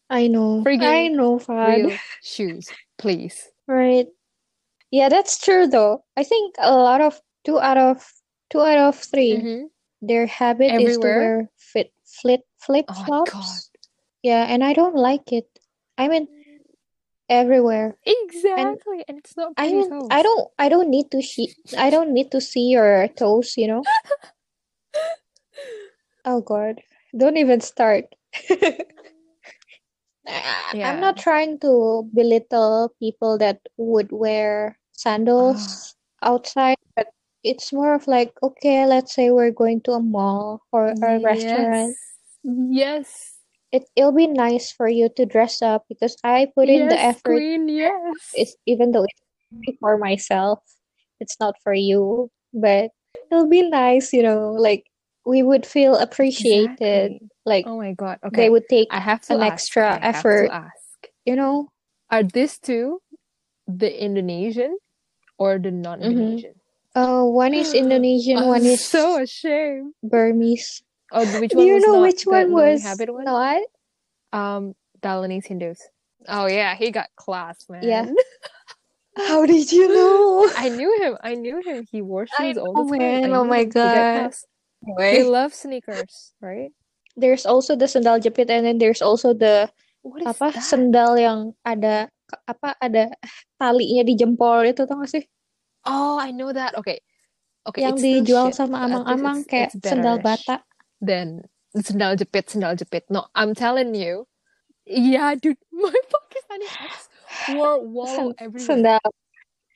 [0.09, 0.63] I know.
[0.67, 1.99] I know, Fad.
[2.23, 3.49] shoes, please.
[3.67, 4.07] Right.
[4.91, 6.05] Yeah, that's true though.
[6.17, 8.07] I think a lot of two out of
[8.51, 9.63] two out of 3 hmm
[10.03, 11.19] their habit is to Everywhere?
[11.19, 13.71] wear fit flip flip Oh flops.
[14.23, 15.49] Yeah, and I don't like it.
[15.99, 16.29] I mean,
[17.29, 17.97] everywhere.
[18.05, 19.05] Exactly.
[19.09, 20.09] And it's not I mean, toes.
[20.11, 23.67] I don't I don't need to see I don't need to see your toes, you
[23.69, 23.83] know?
[26.27, 26.83] Oh God.
[27.17, 28.05] Don't even start.
[30.27, 36.35] I- I'm not trying to belittle people that would wear sandals ah.
[36.35, 37.07] outside, but
[37.45, 41.95] it's more of like, okay, let's say we're going to a mall or a restaurant.
[42.43, 42.67] Yes.
[42.71, 43.33] Yes.
[43.73, 47.39] It it'll be nice for you to dress up because I put in the effort.
[47.39, 48.35] queen, yes.
[48.35, 50.63] It's even though it's for myself,
[51.21, 52.91] it's not for you, but
[53.31, 54.87] it'll be nice, you know, like
[55.27, 56.71] we would feel appreciated.
[56.79, 57.21] Exactly.
[57.45, 58.19] Like Oh my God.
[58.25, 58.47] okay.
[58.47, 59.53] they would take I have an ask.
[59.53, 61.11] extra I effort, ask.
[61.27, 61.69] you know?
[62.11, 63.03] Are these two
[63.67, 64.79] the Indonesian
[65.39, 66.55] or the non-Indonesian?
[66.95, 69.93] Uh, one is Indonesian, I'm one is so ashamed.
[70.03, 70.83] Burmese.
[71.13, 73.25] Oh, which Do one you was know not which one was habit one?
[73.25, 73.63] not?
[74.33, 75.83] Um, Balinese Hindus.
[76.29, 77.83] Oh yeah, he got class, man.
[77.83, 78.07] Yeah.
[79.17, 80.51] How did you know?
[80.57, 81.17] I knew him.
[81.23, 81.87] I knew him.
[81.91, 82.99] He wore I shoes all know, the time.
[82.99, 83.33] Man.
[83.33, 83.67] Oh my him.
[83.67, 84.35] He got God.
[84.85, 86.73] Anyway, loves sneakers, right?
[87.17, 89.73] there's also the sandal jepit and then there's also the
[90.05, 90.63] What is apa that?
[90.63, 92.13] sendal yang ada
[92.47, 93.09] apa ada
[93.57, 95.25] talinya di jempol itu tau gak sih?
[95.89, 96.77] Oh, I know that.
[96.79, 97.01] Okay.
[97.67, 100.63] Okay, Yang dijual shit, sama least amang-amang it's kayak it's sendal bata.
[101.03, 101.43] than
[101.75, 103.03] sendal jepit, sendal jepit.
[103.11, 104.31] No, I'm telling you.
[104.87, 107.11] Yeah, dude, my Pakistani ex
[107.51, 109.01] wore wallow Sen- everywhere.
[109.03, 109.07] sendal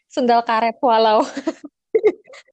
[0.07, 1.27] sendal karet walau.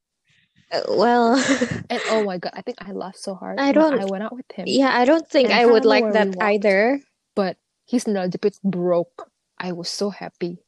[0.72, 1.36] Uh, Well,
[1.90, 4.12] And oh my God, I think I laughed so hard I when I don't.
[4.12, 4.66] went out with him.
[4.68, 7.00] Yeah, I don't think I I would like that either.
[7.36, 7.58] but
[7.88, 9.32] his sandal jepit broke.
[9.58, 10.60] I was so happy.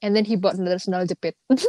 [0.00, 1.36] And then he bought another sandal jepit.
[1.50, 1.64] This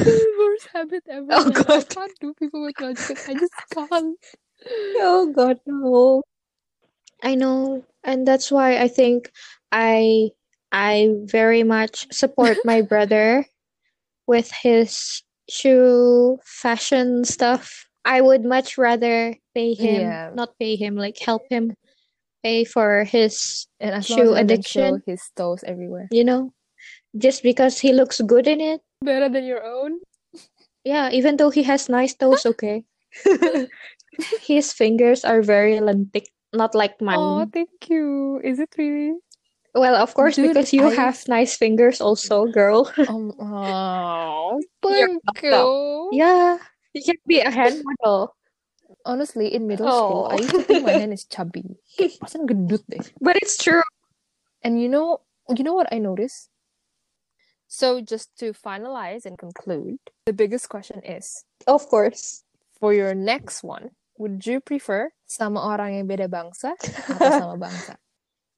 [0.00, 1.52] is the worst habit ever, Oh man.
[1.56, 1.88] I God.
[1.88, 3.16] can't do people with sandal.
[3.28, 4.16] I just can't.
[4.98, 6.22] Oh God, no.
[7.22, 9.30] I know, and that's why I think
[9.70, 10.30] I
[10.72, 13.46] I very much support my brother
[14.26, 17.86] with his shoe fashion stuff.
[18.04, 20.30] I would much rather pay him, Yeah.
[20.34, 21.74] not pay him, like help him
[22.44, 26.06] pay for his And as long shoe as I show addiction, his toes everywhere.
[26.10, 26.52] you know,
[27.18, 28.80] just because he looks good in it.
[29.02, 30.00] Better than your own.
[30.84, 32.84] Yeah, even though he has nice toes, okay.
[34.46, 38.40] His fingers are very lentik, not like mine Oh, thank you.
[38.42, 39.18] Is it really?
[39.76, 42.88] Well, of course, Dude, because you I have nice fingers also, girl.
[43.04, 45.60] um oh thank you.
[46.16, 46.56] Yeah,
[46.96, 48.32] you can be a hand model.
[49.04, 51.76] Honestly, in middle school, I Oh, used to think my hand is chubby.
[52.00, 53.04] Kayak perasaan gendut deh.
[53.20, 53.84] but it's true.
[54.64, 55.20] And you know,
[55.52, 56.48] you know what I noticed?
[57.68, 62.42] So just to finalize and conclude, the biggest question is, Of course.
[62.80, 67.98] for your next one, would you prefer sama orang yang beda bangsa atau sama bangsa?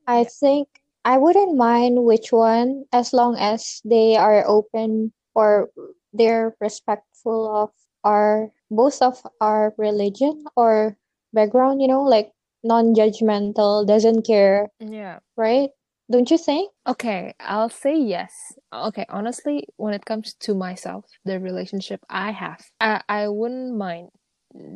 [0.07, 0.69] I think
[1.09, 5.71] I wouldn't mind which one as long as they are open or
[6.13, 7.71] they're respectful of
[8.05, 10.99] our both of our religion or
[11.33, 12.29] background, you know, like
[12.63, 15.21] non-judgmental, doesn't care, Yeah.
[15.37, 15.71] right?
[16.13, 16.73] Don't you think?
[16.87, 18.33] Okay, I'll say yes.
[18.73, 24.11] Okay, honestly, when it comes to myself, the relationship I have, I, I wouldn't mind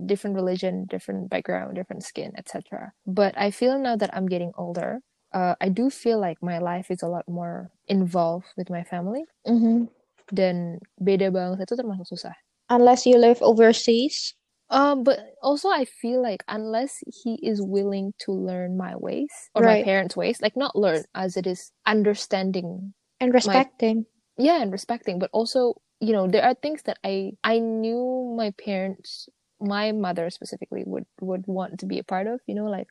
[0.07, 2.93] different religion, different background, different skin, etc.
[3.07, 5.01] But I feel now that I'm getting older,
[5.35, 9.25] uh, I do feel like my life is a lot more involved with my family
[9.47, 9.91] Mm-hmm.
[10.33, 12.33] dan beda banget itu termasuk susah.
[12.73, 14.33] Unless you live overseas.
[14.73, 19.61] Um, but also I feel like unless he is willing to learn my ways or
[19.61, 24.07] my parents' ways, like not learn as it is understanding And respecting.
[24.41, 28.51] yeah and respecting but also you know there are things that i i knew my
[28.57, 29.29] parents
[29.61, 32.89] my mother specifically would would want to be a part of you know like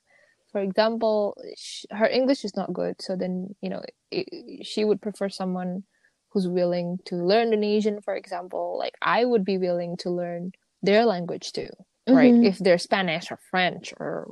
[0.52, 3.82] for example sh- her english is not good so then you know
[4.12, 5.84] it, she would prefer someone
[6.30, 11.06] who's willing to learn indonesian for example like i would be willing to learn their
[11.06, 11.70] language too
[12.08, 12.46] right Mhm.
[12.46, 14.28] if they're spanish or french or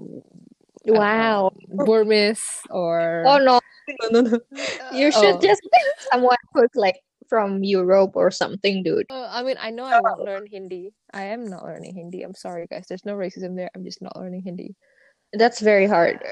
[0.85, 1.51] I don't know, Wow.
[1.85, 3.59] burmese or Oh no.
[4.11, 4.39] No, no, no.
[4.93, 5.41] You should Oh.
[5.41, 6.95] just pick someone who's like
[7.27, 9.05] from Europe or something, dude.
[9.11, 10.93] Uh, I mean, I know I won't learn Hindi.
[11.13, 12.23] I am not learning Hindi.
[12.23, 12.85] I'm sorry, guys.
[12.87, 13.69] There's no racism there.
[13.75, 14.73] I'm just not learning Hindi.
[15.33, 16.23] That's very hard.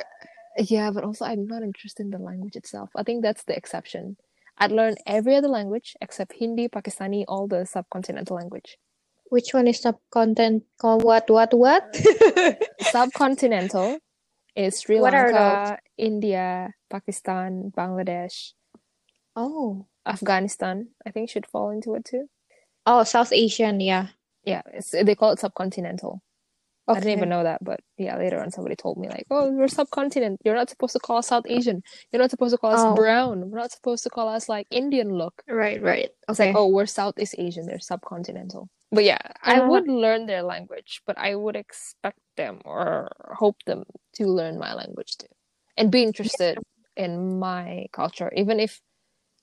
[0.57, 2.89] Yeah, but also I'm not interested in the language itself.
[2.95, 4.17] I think that's the exception.
[4.57, 8.77] I'd learn every other language except Hindi, Pakistani, all the subcontinental language.
[9.29, 10.63] Which one is subcontinent?
[10.81, 11.93] What, what, what?
[12.81, 13.99] Subcontinental
[14.55, 18.53] is Sri Lanka, India, Pakistan, Bangladesh,
[19.35, 19.85] Oh.
[20.07, 20.87] Afghanistan.
[21.05, 22.29] I think should fall into it too.
[22.85, 24.07] Oh, South Asian, yeah.
[24.45, 26.21] Yeah, it's, they call it subcontinental.
[26.95, 29.67] I didn't even know that, but yeah, later on somebody told me like, "Oh, we're
[29.67, 30.41] subcontinent.
[30.45, 31.83] You're not supposed to call us South Asian.
[32.11, 32.95] You're not supposed to call us Oh.
[32.95, 33.49] brown.
[33.51, 36.09] We're not supposed to call us like Indian look." Right, right.
[36.29, 36.49] It's Okay.
[36.49, 37.65] like, "Oh, we're Southeast Asian.
[37.65, 42.61] They're subcontinental." But yeah, I Uh, would learn their language, but I would expect them
[42.65, 43.83] or hope them
[44.15, 45.27] to learn my language too
[45.77, 46.59] and be interested
[46.95, 48.81] in my culture, even if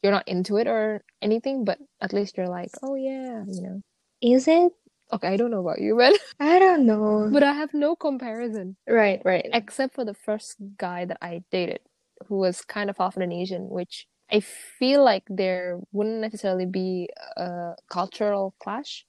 [0.03, 1.65] you're not into it or anything.
[1.65, 3.83] But at least you're like, "Oh yeah," you know.
[4.23, 4.73] Is it?
[5.15, 7.31] Okay, I don't know about you, man, I don't know.
[7.33, 8.77] but I have no comparison.
[8.89, 9.47] Right, right.
[9.53, 11.81] except for the first guy that I dated,
[12.27, 17.75] who was kind of half Indonesian, which I feel like there wouldn't necessarily be a
[17.89, 19.07] cultural clash,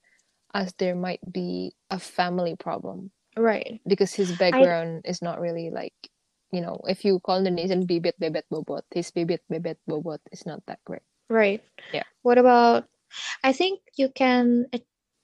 [0.53, 3.82] as there might be a family problem Right.
[3.88, 5.95] because his background is not really like,
[6.51, 10.62] you know, if you call Indonesian bibit bebet bobot, his bibit bebet bobot is not
[10.68, 11.01] that great.
[11.30, 11.64] Right.
[11.91, 12.03] Yeah.
[12.22, 12.86] What about,
[13.43, 14.68] I think you can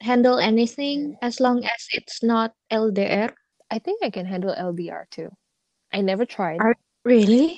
[0.02, 3.32] handle anything as long as it's not LDR.
[3.70, 5.30] I think I can handle LDR too.
[5.93, 6.60] I never tried.
[6.60, 7.58] Are- Really?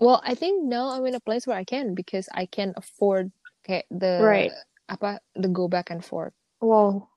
[0.00, 3.28] Well, I think now I'm in a place where I can because I can afford
[3.64, 4.48] okay, the Right.
[4.88, 6.32] apa the go back and forth.
[6.64, 7.12] Wow.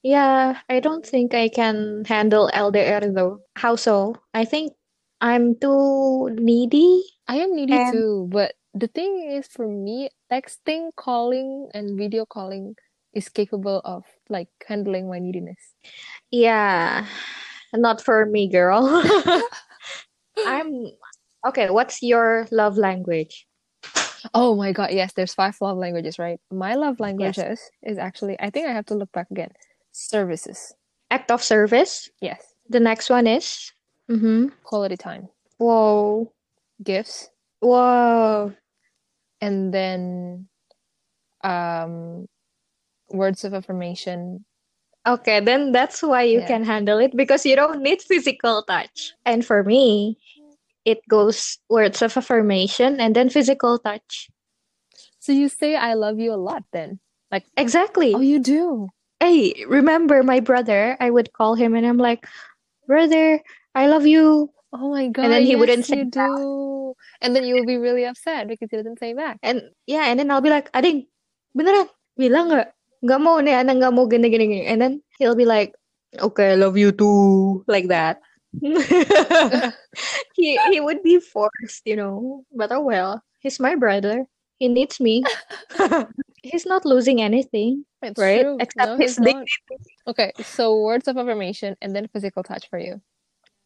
[0.00, 3.44] Yeah, I don't think I can handle LDR though.
[3.56, 4.16] How so?
[4.32, 4.72] I think
[5.20, 7.04] I'm too needy.
[7.28, 12.24] I am needy And- too, but the thing is for me, texting, calling, and video
[12.24, 12.76] calling
[13.14, 15.74] is capable of like handling my neediness.
[16.30, 17.06] Yeah,
[17.74, 18.86] not for me, girl.
[20.46, 20.86] I'm
[21.46, 21.70] okay.
[21.70, 23.46] What's your love language?
[24.34, 26.40] Oh my God, yes, there's five love languages, right?
[26.50, 29.50] My love languages is actually, I think I have to look back again.
[29.92, 30.74] Services.
[31.10, 32.10] Act of service.
[32.20, 32.54] Yes.
[32.68, 33.72] The next one is.
[34.10, 34.48] Mm-hmm.
[34.62, 35.28] Quality time.
[35.58, 36.32] Whoa.
[36.82, 37.30] Gifts.
[37.60, 38.52] Whoa.
[39.40, 40.48] And then
[41.42, 42.26] um
[43.10, 44.44] words of affirmation.
[45.06, 46.46] Okay, then that's why you Yeah.
[46.46, 49.14] can handle it because you don't need physical touch.
[49.24, 50.18] And for me,
[50.84, 54.28] it goes words of affirmation and then physical touch.
[55.18, 57.00] So you say I love you a lot then.
[57.32, 58.12] Like Exactly.
[58.14, 58.88] Oh, you do.
[59.20, 60.96] Hey, remember my brother?
[61.00, 62.26] I would call him and I'm like,
[62.86, 63.40] brother,
[63.74, 64.50] I love you.
[64.72, 66.94] Oh my God, And then he yes, wouldn't say you do.
[67.20, 69.38] And then you'll be really upset because he didn't say back.
[69.42, 71.06] And yeah, and then I'll be like, Ading,
[71.56, 71.88] beneran?
[72.18, 72.68] Bilang nggak?
[73.00, 74.64] Nggak mau nih, anak nggak mau gini gini gini.
[74.68, 75.72] And then he'll be like,
[76.20, 78.20] okay, I love you too, like that.
[80.34, 82.44] he he would be forced, you know.
[82.52, 84.26] But oh well, he's my brother.
[84.58, 85.24] He needs me.
[86.42, 88.40] He's not losing anything, It's right?
[88.40, 88.56] true.
[88.60, 89.52] Except No, his dignity.
[90.08, 92.96] Okay, so words of affirmation and then physical touch for you.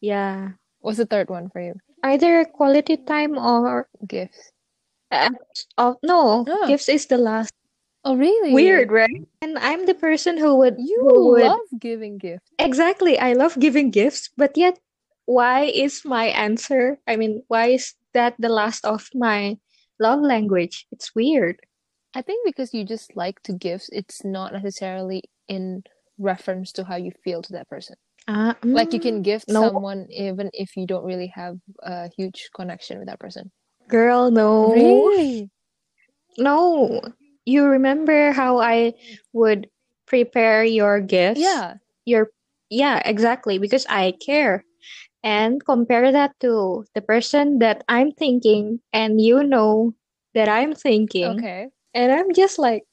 [0.03, 0.59] Yeah.
[0.83, 1.79] What's the third one for you?
[2.03, 4.51] Either quality time or Gifts.
[5.79, 6.67] oh no, Ah.
[6.67, 7.55] gifts is the last.
[8.05, 8.53] Oh, really?
[8.53, 9.27] Weird, right?
[9.41, 12.51] And I'm the person who would You who would love giving gifts.
[12.59, 13.19] Exactly.
[13.19, 14.79] I love giving gifts, but yet,
[15.25, 16.99] why is my answer?
[17.07, 19.57] I mean, why is that the last of my
[19.99, 20.87] love language?
[20.91, 21.57] It's weird.
[22.13, 25.83] I think because you just like to give, it's not necessarily in
[26.17, 27.95] reference to how you feel to that person.
[28.27, 32.09] Ah, Like you mm, can gift no, someone even if you don't really have a
[32.15, 33.51] huge connection with that person.
[33.87, 34.71] girl, no.
[34.71, 35.49] Really?
[36.37, 37.01] No.
[37.45, 38.93] You remember how I
[39.33, 39.69] would
[40.07, 41.39] prepare your gifts?
[41.39, 41.75] Yeah.
[42.05, 42.29] Your
[42.69, 44.65] yeah, exactly, because I care.
[45.23, 49.93] And compare that to the person that I'm thinking and you know
[50.35, 51.39] that I'm thinking.
[51.39, 51.69] Okay.
[51.95, 52.83] And I'm just like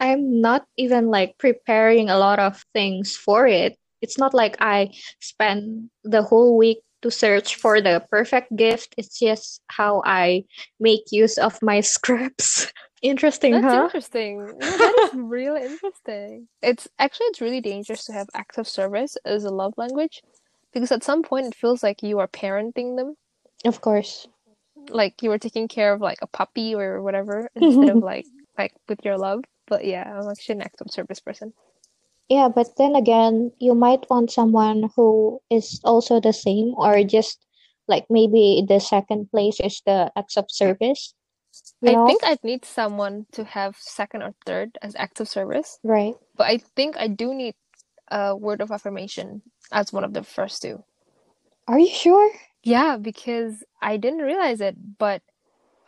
[0.00, 3.76] I'm not even like preparing a lot of things for it.
[4.00, 4.90] It's not like I
[5.20, 8.94] spend the whole week to search for the perfect gift.
[8.96, 10.44] It's just how I
[10.80, 12.72] make use of my scraps.
[13.02, 13.82] Interesting, That's huh?
[13.84, 14.38] interesting.
[14.38, 16.48] No, that is really interesting.
[16.62, 20.22] It's actually it's really dangerous to have acts of service as a love language
[20.72, 23.16] because at some point it feels like you are parenting them,
[23.64, 24.28] Of course.
[24.88, 28.26] like you were taking care of like a puppy or whatever instead of like
[28.58, 29.42] like with your love.
[29.66, 31.52] But yeah, I'm actually an act of service person.
[32.28, 37.44] Yeah, but then again, you might want someone who is also the same, or just
[37.88, 41.14] like maybe the second place is the acts of service,
[41.82, 42.06] you I know?
[42.06, 46.14] think I'd need someone to have second or third as acts of service, Right.
[46.36, 47.54] but I think I do need
[48.10, 49.42] a word of affirmation
[49.72, 50.84] as one of the first two.
[51.68, 52.30] Are you sure?
[52.64, 55.22] Yeah, because I didn't realize it, but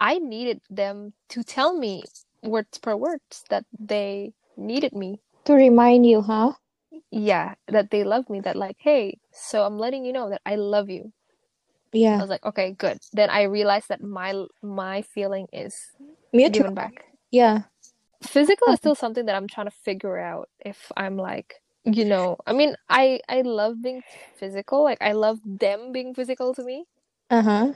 [0.00, 2.04] I needed them to tell me
[2.42, 5.20] words per words that they needed me.
[5.46, 6.54] To remind you, huh?
[7.10, 10.56] Yeah, that they love me, that like, hey, so I'm letting you know that I
[10.56, 11.12] love you.
[11.94, 12.98] Yeah i was like, okay, good.
[13.12, 15.74] Then I realized that my my feeling is
[16.32, 16.50] Mutual.
[16.68, 17.04] given back.
[17.30, 17.62] Yeah.
[18.22, 22.36] Physical is still something that I'm trying to figure out if I'm like, you know,
[22.46, 24.02] I mean, I I love being
[24.36, 26.86] physical, like I love them being physical to me,
[27.30, 27.74] Uh-huh.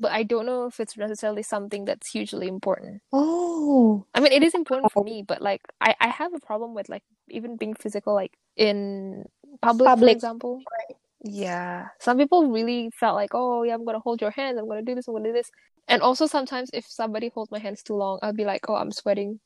[0.00, 3.02] but I don't know if it's necessarily something that's hugely important.
[3.12, 4.04] Oh.
[4.14, 6.88] I mean, it is important for me, but like I, I have a problem with
[6.88, 9.24] like even being physical, like in
[9.60, 10.16] public, for Public.
[10.16, 10.62] example.
[11.24, 11.88] Yeah.
[12.00, 14.94] Some people really felt like, oh yeah, I'm gonna hold your hands, I'm gonna do
[14.94, 15.50] this, I'm gonna do this.
[15.88, 18.92] And also sometimes if somebody holds my hands too long, I'll be like, oh, I'm
[18.92, 19.40] sweating.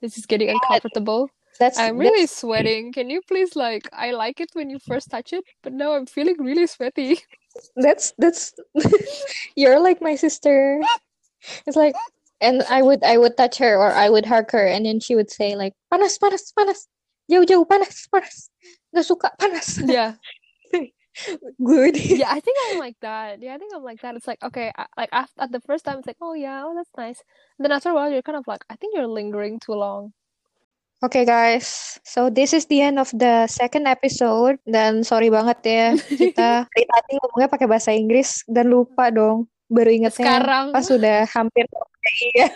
[0.00, 1.28] This is getting uncomfortable.
[1.58, 2.92] That's I'm really that's sweating.
[2.92, 6.06] Can you please like I like it when you first touch it, but now I'm
[6.06, 7.20] feeling really sweaty.
[7.76, 8.54] that's that's
[9.56, 10.80] you're like my sister.
[11.66, 11.94] It's like
[12.40, 15.14] and I would I would touch her or I would hug her and then she
[15.14, 16.86] would say like panas panas panas
[17.28, 18.48] jauh jauh panas panas
[19.04, 20.14] suka panas Yeah.
[21.62, 23.42] good Yeah, I think I'm like that.
[23.42, 24.14] Yeah, I think I'm like that.
[24.16, 26.74] It's like, okay, I, like after, at the first time, it's like, oh yeah, oh
[26.74, 27.22] that's nice.
[27.58, 30.12] And then after a while, you're kind of like, I think you're lingering too long.
[30.98, 35.86] Okay guys, so this is the end of the second episode dan sorry banget ya
[35.94, 40.74] kita dari tadi ngomongnya pakai bahasa Inggris dan lupa dong baru ingetnya Sekarang.
[40.74, 41.70] pas sudah hampir
[42.34, 42.50] iya.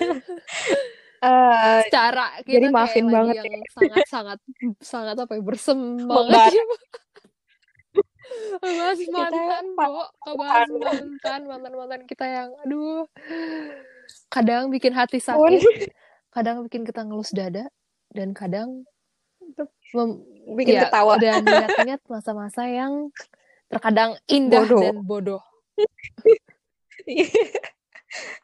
[1.22, 4.38] Eh, Secara Jadi maafin banget yang sangat-sangat
[4.82, 6.50] sangat apa ya bersemangat
[8.62, 10.04] Kita mantan, pa- Bo.
[10.26, 13.04] Ngebahas mantan, mantan-mantan kita yang aduh.
[14.28, 15.92] Kadang bikin hati sakit,
[16.30, 17.68] kadang bikin kita ngelus dada,
[18.12, 18.84] dan kadang
[19.94, 20.20] mem-
[20.56, 21.16] bikin ya, ketawa.
[21.16, 23.08] dan ingat-ingat masa-masa yang
[23.68, 24.82] terkadang indah Bodoh.
[24.82, 25.42] dan bodoh.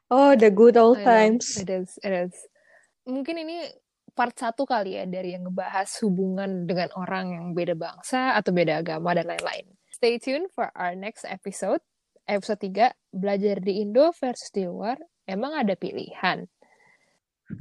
[0.08, 1.60] Oh, the good old I know, times.
[1.60, 2.32] It is, it is.
[3.04, 3.68] Mungkin ini
[4.16, 8.80] part satu kali ya dari yang ngebahas hubungan dengan orang yang beda bangsa atau beda
[8.80, 9.68] agama dan lain-lain.
[9.98, 11.82] Stay tuned for our next episode.
[12.22, 14.94] Episode 3, belajar di Indo versus di luar,
[15.26, 16.46] emang ada pilihan.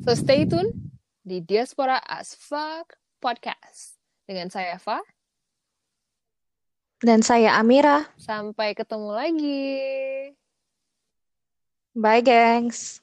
[0.06, 0.94] So stay tune
[1.26, 3.98] di Diaspora as Fuck Podcast.
[4.30, 5.02] Dengan saya Fa,
[7.02, 8.06] Dan saya Amira.
[8.22, 9.66] sampai ketemu lagi.
[11.98, 13.02] Bye, gengs.